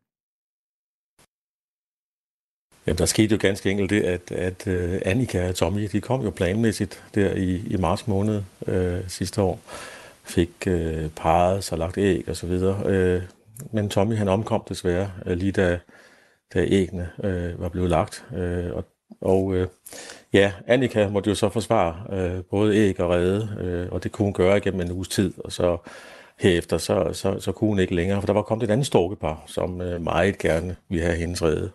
[2.88, 6.22] Jamen, der skete jo ganske enkelt det, at, at uh, Annika og Tommy, de kom
[6.22, 9.60] jo planmæssigt der i, i marts måned øh, sidste år.
[10.24, 12.84] Fik øh, parret sig lagt æg og så videre.
[12.86, 13.22] Øh,
[13.72, 15.80] men Tommy, han omkom desværre øh, lige da,
[16.54, 18.26] da æggene øh, var blevet lagt.
[18.36, 18.86] Øh, og
[19.22, 19.68] og øh,
[20.34, 24.26] ja, Annika måtte jo så forsvare øh, både æg og rede, øh, og det kunne
[24.26, 25.34] hun gøre igennem en uges tid.
[25.38, 25.78] Og så
[26.40, 29.44] herefter, så, så, så kunne hun ikke længere, for der var kommet et andet storkepar,
[29.46, 31.72] som øh, meget gerne ville have hendes redde.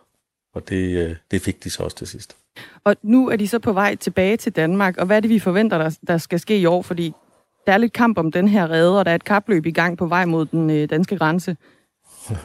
[0.54, 2.36] Og det, øh, det fik de så også til sidst.
[2.84, 5.38] Og nu er de så på vej tilbage til Danmark, og hvad er det, vi
[5.38, 6.82] forventer, der, der skal ske i år?
[6.82, 7.12] Fordi
[7.66, 9.98] der er lidt kamp om den her redde, og der er et kapløb i gang
[9.98, 11.56] på vej mod den øh, danske grænse.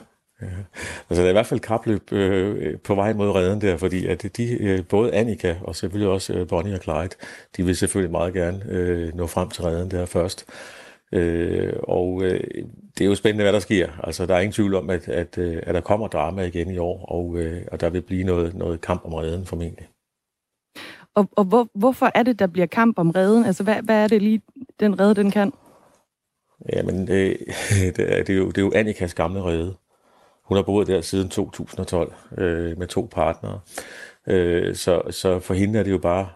[1.10, 4.06] Altså, der er i hvert fald kapløb øh, øh på vej mod redden der, fordi
[4.06, 7.16] at de, øh, både Annika og selvfølgelig også øh, Bonnie og Clyde,
[7.58, 10.46] de vil selvfølgelig meget gerne øh, nå frem til redden der først.
[11.12, 12.40] Øh, og øh,
[12.98, 13.90] det er jo spændende, hvad der sker.
[14.04, 16.78] Altså, der er ingen tvivl om, at, at, øh, at der kommer drama igen i
[16.78, 19.88] år, og, øh, og der vil blive noget, noget kamp om redden formentlig.
[21.16, 23.46] Og, og hvor, hvorfor er det, der bliver kamp om redden?
[23.46, 24.42] Altså, hvad, hvad er det lige,
[24.80, 25.54] den redde, den kan?
[26.74, 27.38] Jamen, det, øh,
[27.96, 29.76] det, er, det, er jo, det er jo Annikas gamle redde.
[30.44, 33.60] Hun har boet der siden 2012 øh, med to partnere.
[34.28, 36.28] Øh, så, så for hende er det jo bare,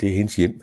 [0.00, 0.62] det er hendes hjem.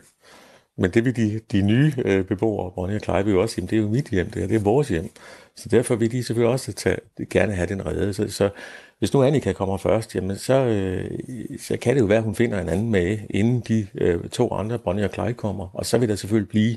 [0.76, 3.78] Men det vil de, de nye øh, beboere, Bonnie og Clive, jo også sige, det
[3.78, 5.10] er jo mit hjem, det, her, det er vores hjem.
[5.56, 6.96] Så derfor vil de selvfølgelig også tage,
[7.30, 8.12] gerne have den redde.
[8.12, 8.50] Så, så
[8.98, 11.10] hvis nu Annika kommer først, jamen så, øh,
[11.58, 14.52] så kan det jo være, at hun finder en anden med, inden de øh, to
[14.52, 15.68] andre, Bonnie og Clyde, kommer.
[15.74, 16.76] Og så vil der selvfølgelig blive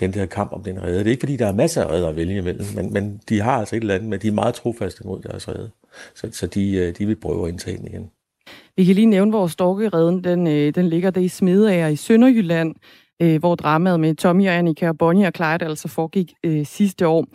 [0.00, 0.98] den der kamp om den redde.
[0.98, 3.40] Det er ikke, fordi der er masser af redder at vælge imellem, men, men de
[3.40, 5.70] har altså et eller andet, men de er meget trofaste mod deres redde.
[6.14, 8.10] Så, så de, øh, de vil prøve at indtage den igen.
[8.76, 12.74] Vi kan lige nævne, hvor storkereden den, øh, den ligger der i Smedager i Sønderjylland,
[13.22, 17.08] øh, hvor dramaet med Tommy og Annika og Bonnie og Clyde altså foregik øh, sidste
[17.08, 17.26] år.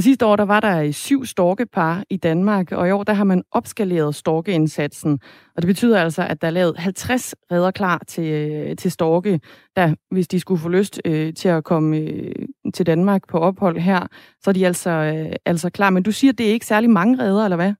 [0.00, 3.24] Og sidste år, der var der syv storkepar i Danmark, og i år, der har
[3.24, 5.20] man opskaleret storkeindsatsen.
[5.56, 9.40] Og det betyder altså, at der er lavet 50 redder klar til, øh, til storke,
[9.76, 12.34] der, hvis de skulle få lyst øh, til at komme øh,
[12.74, 14.06] til Danmark på ophold her,
[14.42, 15.90] så er de altså, øh, altså klar.
[15.90, 17.72] Men du siger, at det er ikke særlig mange redder, eller hvad?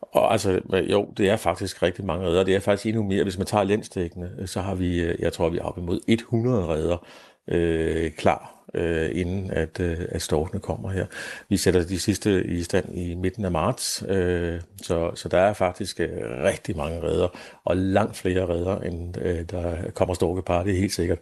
[0.00, 0.60] Og altså,
[0.90, 2.44] jo, det er faktisk rigtig mange redder.
[2.44, 3.22] Det er faktisk endnu mere.
[3.22, 6.68] Hvis man tager landstækkende, så har vi, øh, jeg tror, vi er op imod 100
[6.68, 7.06] redder
[7.48, 11.06] øh, klar øh, inden at, øh, at storkene kommer her.
[11.48, 15.52] Vi sætter de sidste i stand i midten af marts, øh, så, så der er
[15.52, 16.08] faktisk øh,
[16.44, 17.28] rigtig mange redder,
[17.64, 21.18] og langt flere redder, end øh, der kommer storkepar, det er helt sikkert.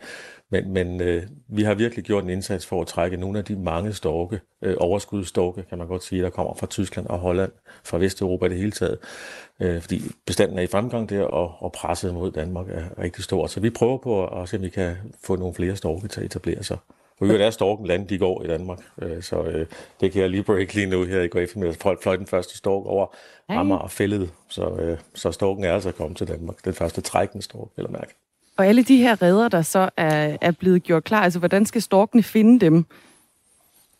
[0.50, 3.56] Men, men øh, vi har virkelig gjort en indsats for at trække nogle af de
[3.56, 7.52] mange storke, øh, overskudsstorke, kan man godt sige, der kommer fra Tyskland og Holland,
[7.84, 8.98] fra Vesteuropa i det hele taget.
[9.60, 13.50] Øh, fordi bestanden er i fremgang der, og, og presset mod Danmark er rigtig stort.
[13.50, 16.26] Så vi prøver på at se, om vi kan få nogle flere storke til at
[16.26, 16.78] etablere sig.
[17.18, 19.66] For øvrigt er storken landet i går i Danmark, øh, så øh,
[20.00, 21.76] det kan jeg lige break lige nu her i går eftermiddag.
[21.76, 23.06] Folk fløj den første stork over
[23.48, 26.64] Amager og fældet, så, øh, så storken er altså kommet til Danmark.
[26.64, 28.14] Den første trækkende stork, eller mærke.
[28.56, 31.82] Og alle de her redder, der så er, er blevet gjort klar, altså hvordan skal
[31.82, 32.84] storkene finde dem?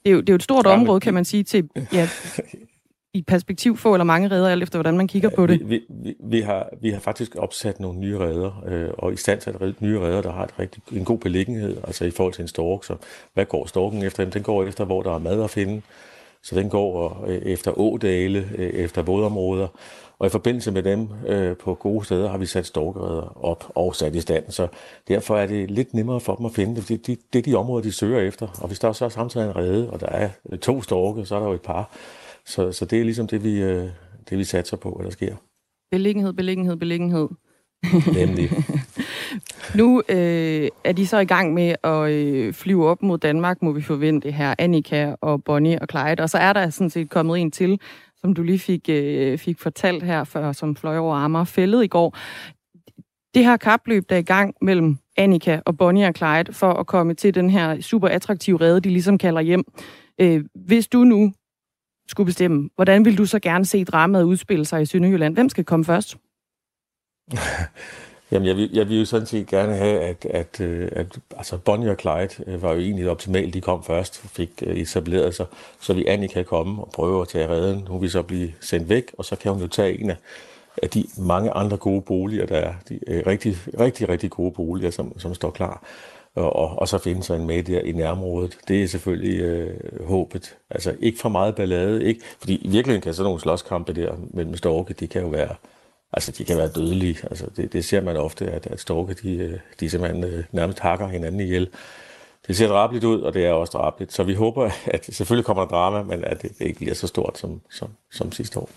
[0.04, 2.08] Det er jo, det er jo et stort ja, område, kan man sige, til ja,
[3.14, 5.70] i perspektiv få eller mange redder, alt efter hvordan man kigger på det?
[5.70, 9.40] Vi, vi, vi, har, vi har faktisk opsat nogle nye redder, øh, og i stand
[9.40, 12.48] til nye redder, der har et rigtig, en god beliggenhed, altså i forhold til en
[12.48, 12.84] stork.
[12.84, 12.96] Så
[13.34, 14.22] hvad går storken efter?
[14.22, 15.82] Jamen, den går efter, hvor der er mad at finde.
[16.42, 19.68] Så den går øh, efter ådale, øh, efter vådområder.
[20.18, 23.94] Og i forbindelse med dem øh, på gode steder har vi sat storkereder op og
[23.94, 24.44] sat i stand.
[24.50, 24.68] Så
[25.08, 26.88] derfor er det lidt nemmere for dem at finde det.
[26.88, 28.48] Det, det, det er de områder, de søger efter.
[28.60, 30.28] Og hvis der så er samtidig en rede, og der er
[30.62, 31.90] to storke, så er der jo et par.
[32.48, 33.88] Så, så det er ligesom det, vi, øh,
[34.30, 35.36] det, vi satser på, at der sker.
[35.90, 37.28] Beliggenhed, beliggenhed, beliggenhed.
[38.14, 38.50] Nemlig.
[39.78, 43.72] nu øh, er de så i gang med at øh, flyve op mod Danmark, må
[43.72, 44.54] vi forvente her.
[44.58, 46.22] Annika og Bonnie og Clyde.
[46.22, 47.80] Og så er der sådan set kommet en til,
[48.20, 51.86] som du lige fik, øh, fik fortalt her, før, som fløj over Amager fældet i
[51.86, 52.16] går.
[53.34, 56.86] Det her kapløb, der er i gang mellem Annika og Bonnie og Clyde, for at
[56.86, 59.64] komme til den her super attraktive rede, de ligesom kalder hjem.
[60.20, 61.32] Øh, hvis du nu
[62.08, 65.34] skulle bestemme, hvordan vil du så gerne se dramaet udspille sig i Sønderjylland?
[65.34, 66.16] Hvem skal komme først?
[68.30, 71.58] Jamen, jeg vil, jeg vil jo sådan set gerne have, at, at, øh, at altså
[71.58, 73.54] Bonnie og Clyde øh, var jo egentlig optimalt.
[73.54, 75.46] De kom først og fik øh, etableret sig,
[75.80, 77.86] så vi Annie kan komme og prøve at tage redden.
[77.86, 80.16] Hun vil så blive sendt væk, og så kan hun jo tage en af,
[80.82, 82.74] af de mange andre gode boliger, der er.
[82.88, 85.84] De rigtig, rigtig, rigtig gode boliger, som, som står klar
[86.34, 88.58] og, og, og så finde sig en med der i nærområdet.
[88.68, 90.56] Det er selvfølgelig øh, håbet.
[90.70, 92.20] Altså ikke for meget ballade, ikke?
[92.38, 95.54] fordi i virkeligheden kan sådan nogle slåskampe der mellem storke, de kan jo være,
[96.12, 97.18] altså de kan være dødelige.
[97.30, 100.78] Altså det, det ser man ofte, at, at storke, de, øh, de simpelthen øh, nærmest
[100.78, 101.68] hakker hinanden ihjel.
[102.46, 104.12] Det ser drabligt ud, og det er også drabligt.
[104.12, 107.38] Så vi håber, at selvfølgelig kommer der drama, men at det ikke bliver så stort
[107.38, 108.70] som, som, som sidste år.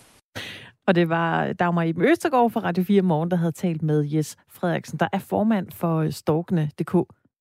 [0.86, 4.36] Og det var Dagmar Iben Østergaard fra Radio 4 Morgen, der havde talt med Jes
[4.48, 6.94] Frederiksen, der er formand for øh, Storkene.dk.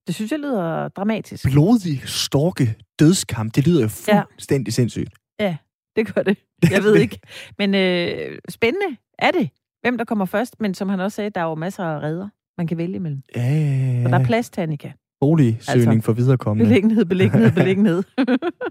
[0.07, 1.51] Det synes jeg lyder dramatisk.
[1.51, 4.71] Blodig storke dødskamp, det lyder jo fuldstændig ja.
[4.71, 5.09] sindssygt.
[5.39, 5.57] Ja,
[5.95, 6.37] det gør det.
[6.71, 7.19] Jeg ved ikke.
[7.57, 9.49] Men øh, spændende er det,
[9.81, 10.61] hvem der kommer først.
[10.61, 13.21] Men som han også sagde, der er jo masser af redder, man kan vælge imellem.
[13.35, 14.05] Ja, ja, ja.
[14.05, 14.91] Og der er plads til Annika.
[15.19, 16.67] Boligsøgning altså, for viderekommende.
[16.69, 18.03] Beliggenhed, beliggenhed, beliggenhed.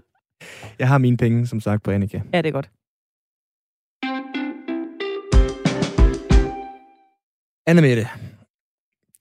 [0.79, 2.21] jeg har mine penge, som sagt, på Annika.
[2.33, 2.69] Ja, det er godt.
[7.67, 8.07] Anna Mette,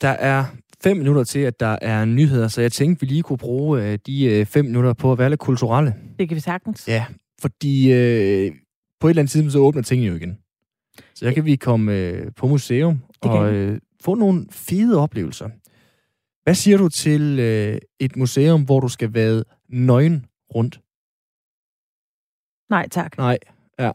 [0.00, 0.44] der er
[0.82, 3.98] fem minutter til, at der er nyheder, så jeg tænkte, vi lige kunne bruge øh,
[4.06, 5.94] de øh, fem minutter på at være lidt kulturelle.
[6.18, 6.88] Det kan vi sagtens.
[6.88, 7.04] Ja,
[7.40, 8.52] fordi øh,
[9.00, 10.38] på et eller andet tidspunkt, så åbner tingene jo igen.
[11.14, 15.48] Så jeg kan vi komme øh, på museum og øh, få nogle fede oplevelser.
[16.42, 20.80] Hvad siger du til øh, et museum, hvor du skal være nøgen rundt
[22.70, 23.18] Nej, tak.
[23.18, 23.38] Nej,
[23.78, 23.90] ja.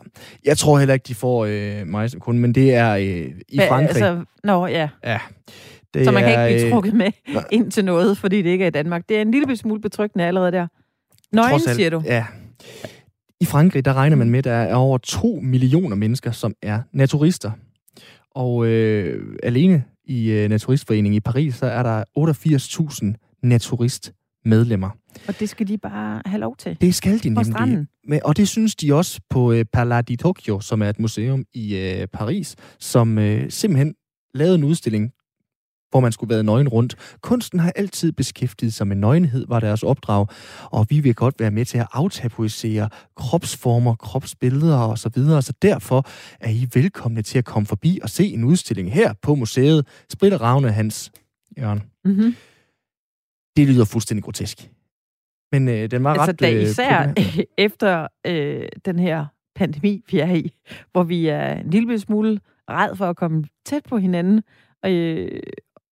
[0.45, 3.59] Jeg tror heller ikke, de får øh, mig som kunde, men det er øh, i
[3.59, 4.03] Hva- Frankrig.
[4.03, 4.89] Altså, nå, ja.
[5.03, 5.19] Ja.
[6.03, 7.43] Så man kan ikke blive øh, trukket med nej.
[7.57, 9.09] ind til noget, fordi det ikke er i Danmark.
[9.09, 10.67] Det er en lille smule betryggende allerede der.
[11.33, 12.01] Nøgen, siger du?
[12.05, 12.25] Ja.
[13.41, 16.81] I Frankrig, der regner man med, at der er over 2 millioner mennesker, som er
[16.93, 17.51] naturister.
[18.31, 24.89] Og øh, alene i øh, Naturistforeningen i Paris, så er der 88.000 naturistmedlemmer.
[25.27, 26.77] Og det skal de bare have lov til.
[26.81, 27.45] Det skal de nemlig.
[27.45, 27.87] stranden.
[28.07, 31.45] Men, og det synes de også på øh, Palais di Tokyo, som er et museum
[31.53, 33.95] i øh, Paris, som øh, simpelthen
[34.33, 35.11] lavede en udstilling,
[35.95, 37.17] hvor man skulle være nøgen rundt.
[37.21, 40.27] Kunsten har altid beskæftiget sig med nøgenhed, var deres opdrag,
[40.71, 45.41] og vi vil godt være med til at aftabuisere kropsformer, kropsbilleder og så videre.
[45.41, 46.05] Så derfor
[46.39, 49.87] er I velkomne til at komme forbi og se en udstilling her på museet.
[50.09, 51.11] Spritter Ravne, Hans
[51.57, 51.83] Jørgen.
[52.05, 52.35] Mm-hmm.
[53.57, 54.69] Det lyder fuldstændig grotesk.
[55.51, 56.55] Men øh, den var Altså, ret...
[56.55, 57.13] øh, især
[57.67, 59.25] efter øh, den her
[59.55, 60.51] pandemi, vi er i,
[60.91, 62.39] hvor vi er en lille smule
[62.69, 64.43] red for at komme tæt på hinanden,
[64.85, 65.41] øh,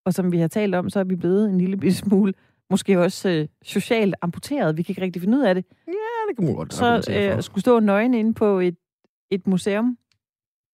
[0.04, 2.32] og som vi har talt om, så er vi blevet en lille smule,
[2.70, 4.76] måske også øh, socialt amputeret.
[4.76, 5.64] Vi kan ikke rigtig finde ud af det.
[5.86, 5.92] Ja,
[6.28, 8.76] det kan man godt Så øh, skulle stå nøgen inde på et,
[9.30, 9.98] et museum.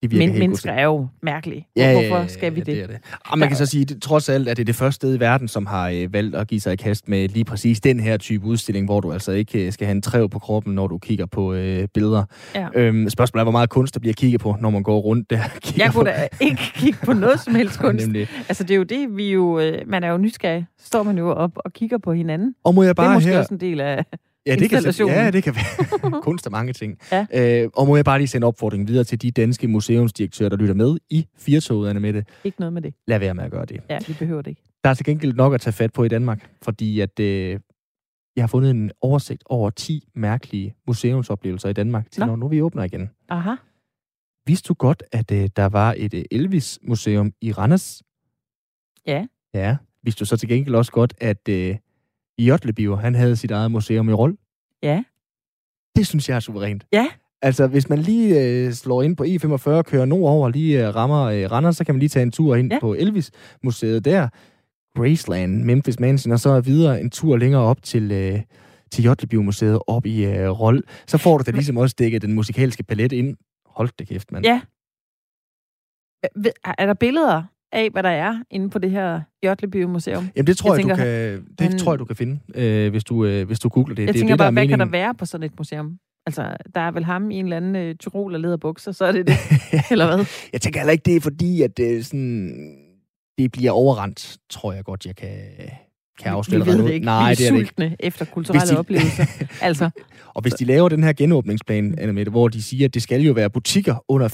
[0.02, 1.66] Det virker Men mennesker er jo mærkelige.
[1.76, 2.66] Ja, Hvorfor skal vi det?
[2.66, 2.96] det er det.
[3.30, 5.48] Og man kan så sige, at trods alt er det det første sted i verden,
[5.48, 8.44] som har øh, valgt at give sig i kast med lige præcis den her type
[8.46, 11.26] udstilling, hvor du altså ikke øh, skal have en træv på kroppen, når du kigger
[11.26, 12.24] på øh, billeder.
[12.54, 12.66] Ja.
[12.74, 15.40] Øhm, spørgsmålet er, hvor meget kunst der bliver kigget på, når man går rundt der.
[15.76, 18.06] Jeg kunne på- da ikke kigge på noget som helst kunst.
[18.06, 18.28] Nemlig.
[18.48, 19.58] Altså, det er jo det, vi jo...
[19.60, 20.66] Øh, man er jo nysgerrig.
[20.82, 22.54] Står man jo op og kigger på hinanden.
[22.64, 24.04] Og må jeg det bare er måske her- også en del af
[24.46, 26.22] Ja, det kan, ja, det kan være.
[26.22, 26.98] Kunst er mange ting.
[27.12, 27.26] Ja.
[27.62, 30.74] Øh, og må jeg bare lige sende opfordringen videre til de danske museumsdirektører, der lytter
[30.74, 32.24] med i Firtoget, Anne Mette.
[32.44, 32.94] Ikke noget med det.
[33.06, 33.80] Lad være med at gøre det.
[33.90, 34.62] Ja, vi behøver det ikke.
[34.84, 37.60] Der er til gengæld nok at tage fat på i Danmark, fordi at øh,
[38.36, 42.26] jeg har fundet en oversigt over 10 mærkelige museumsoplevelser i Danmark, til Nå.
[42.26, 43.10] når nu vi åbner igen.
[43.28, 43.54] Aha.
[44.46, 48.02] Vidste du godt, at øh, der var et øh, Elvis-museum i Randers?
[49.06, 49.26] Ja.
[49.54, 49.76] Ja.
[50.02, 51.76] Vidste du så til gengæld også godt, at øh,
[52.48, 54.36] Jotlebiver, han havde sit eget museum i Rold?
[54.82, 55.04] Ja.
[55.96, 56.86] Det synes jeg er suverænt.
[56.92, 57.06] Ja.
[57.42, 61.50] Altså, hvis man lige øh, slår ind på E45, kører nordover, lige øh, rammer øh,
[61.50, 62.78] Randers, så kan man lige tage en tur ind ja.
[62.80, 64.28] på Elvis-museet der.
[64.94, 68.40] Graceland, Memphis Mansion, og så videre en tur længere op til, øh,
[68.90, 70.82] til Jotlebio-museet op i øh, Rold.
[71.06, 73.36] Så får du da ligesom også dækket den musikalske palet ind.
[73.66, 74.44] Hold da kæft, mand.
[74.44, 74.60] Ja.
[76.78, 77.42] Er der billeder
[77.72, 80.28] af, hvad der er inde på det her Jotleby Museum?
[80.36, 82.90] Jamen, det tror jeg, tænker, du kan, det han- tror jeg, du kan finde, øh,
[82.90, 84.02] hvis, du, øh, hvis du googler det.
[84.02, 84.92] Jeg det, er tænker det, der bare, er hvad kan der meningen.
[84.92, 85.98] være på sådan et museum?
[86.26, 89.12] Altså, der er vel ham i en eller anden øh, tyrol og lederbukser, så er
[89.12, 89.34] det det.
[89.90, 90.26] Eller hvad?
[90.52, 92.76] Jeg tænker heller ikke, det er fordi, at det, sådan,
[93.38, 95.28] det bliver overrendt, tror jeg godt, jeg kan,
[96.20, 97.04] kan afsløre vi ved det ikke.
[97.04, 97.68] Nej, vi er det er det ikke.
[97.68, 99.24] sultne efter kulturelle Hvis de- oplevelser.
[99.66, 99.90] Altså,
[100.34, 103.32] Og hvis de laver den her genåbningsplan, Annemette, hvor de siger, at det skal jo
[103.32, 104.28] være butikker under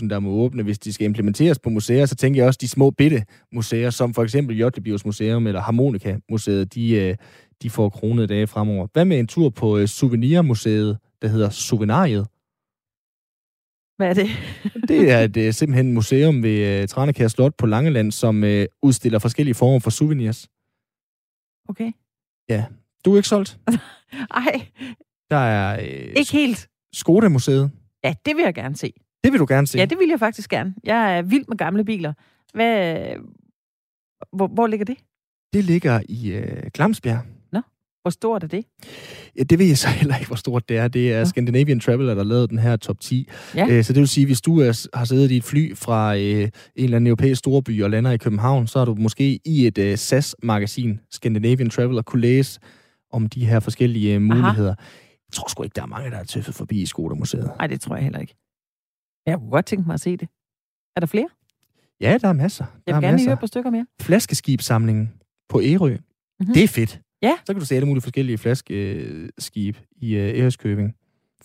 [0.00, 2.60] 5.000, der må åbne, hvis de skal implementeres på museer, så tænker jeg også, at
[2.60, 7.16] de små bitte museer, som for eksempel Jotlebios Museum eller Harmonika Museet, de, øh,
[7.62, 8.86] de får kronede dage fremover.
[8.92, 12.26] Hvad med en tur på øh, Souvenirmuseet, der hedder Souvenariet?
[13.96, 14.28] hvad er det?
[14.88, 18.48] Det er et, øh, simpelthen et museum ved uh, Tranekær Slot på Langeland, som uh,
[18.82, 20.46] udstiller forskellige former for souvenirs.
[21.68, 21.92] Okay.
[22.48, 22.64] Ja.
[23.04, 23.58] Du er ikke solgt?
[24.30, 24.66] Ej,
[25.30, 26.68] Der er øh, ikke helt.
[26.94, 27.70] Skoda-museet.
[28.04, 28.92] Ja, det vil jeg gerne se.
[29.24, 29.78] Det vil du gerne se?
[29.78, 30.74] Ja, det vil jeg faktisk gerne.
[30.84, 32.12] Jeg er vild med gamle biler.
[32.54, 33.16] Hvad,
[34.32, 34.96] hvor, hvor ligger det?
[35.52, 37.24] Det ligger i øh, Glamsbjerg.
[38.02, 38.64] Hvor stort er det?
[39.38, 40.88] Ja, det ved jeg så heller ikke, hvor stort det er.
[40.88, 43.28] Det er Scandinavian Traveler, der lavede den her top 10.
[43.54, 43.66] Ja.
[43.70, 46.20] Øh, så det vil sige, hvis du er, har siddet i et fly fra øh,
[46.22, 49.78] en eller anden europæisk storby og lander i København, så har du måske i et
[49.78, 52.60] øh, SAS-magasin, Scandinavian Traveler, kunne læse
[53.10, 54.74] om de her forskellige øh, muligheder.
[55.28, 57.50] Jeg tror sgu ikke, der er mange, der er tøffet forbi i Skoda-museet.
[57.58, 58.34] Nej, det tror jeg heller ikke.
[59.26, 60.28] Jeg kunne godt tænke mig at se det.
[60.96, 61.28] Er der flere?
[62.00, 62.64] Ja, der er masser.
[62.64, 63.30] Jeg der vil er gerne lige masser.
[63.30, 63.86] høre par stykker mere.
[64.00, 65.12] Flaskeskibssamlingen
[65.48, 65.90] på Ærø.
[65.90, 65.98] Mhm.
[66.40, 66.54] Mm-hmm.
[66.54, 67.00] Det er fedt.
[67.22, 67.34] Ja.
[67.46, 70.94] Så kan du se alle mulige forskellige flaskeskib i øh, Ærøskøbing.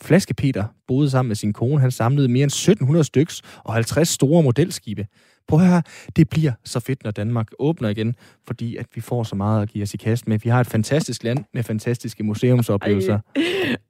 [0.01, 1.81] Flaske Peter boede sammen med sin kone.
[1.81, 5.07] Han samlede mere end 1700 styks og 50 store modelskibe.
[5.47, 5.81] Prøv at høre,
[6.15, 8.15] det bliver så fedt, når Danmark åbner igen,
[8.47, 10.39] fordi at vi får så meget at give os i kast med.
[10.39, 13.19] Vi har et fantastisk land med fantastiske museumsoplevelser.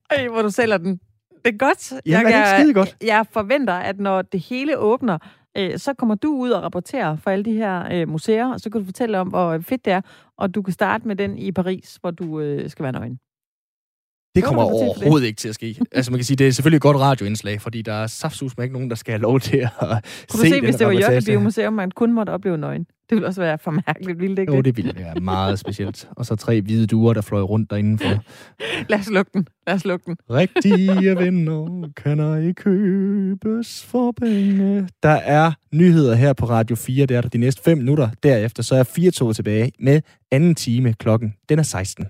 [0.09, 0.99] Ej, hvor du sælger den.
[1.45, 1.93] Det er godt.
[2.05, 2.97] Jamen, er det ikke skide godt?
[3.01, 5.17] Jeg, jeg forventer, at når det hele åbner,
[5.57, 8.69] øh, så kommer du ud og rapporterer for alle de her øh, museer, og så
[8.69, 10.01] kan du fortælle om, hvor fedt det er,
[10.37, 13.19] og du kan starte med den i Paris, hvor du øh, skal være nøgen.
[14.37, 14.97] Det Jo, kommer tid for det.
[15.03, 15.75] overhovedet ikke til at ske.
[15.91, 18.65] Altså man kan sige, det er selvfølgelig et godt radioindslag, fordi der er saftsus med
[18.65, 19.99] ikke nogen, der skal have lov til at Kunne
[20.31, 20.93] du se se, den hvis det var.
[20.93, 22.85] Jørgen Museum, man kun måtte opleve nøgen?
[23.09, 26.07] Det ville også være for mærkeligt, ville det ikke Jo, det ville være meget specielt.
[26.11, 28.23] Og så tre hvide duer, der fløj rundt derinde for.
[28.89, 29.47] Lad os lukke den.
[29.67, 30.15] Lad os lukke den.
[30.29, 34.87] Rigtige venner kan ej købes for penge.
[35.03, 37.05] Der er nyheder her på Radio 4.
[37.05, 38.09] Det er der de næste fem minutter.
[38.23, 41.33] Derefter så er 4 tilbage med anden time klokken.
[41.49, 42.05] Den er 16.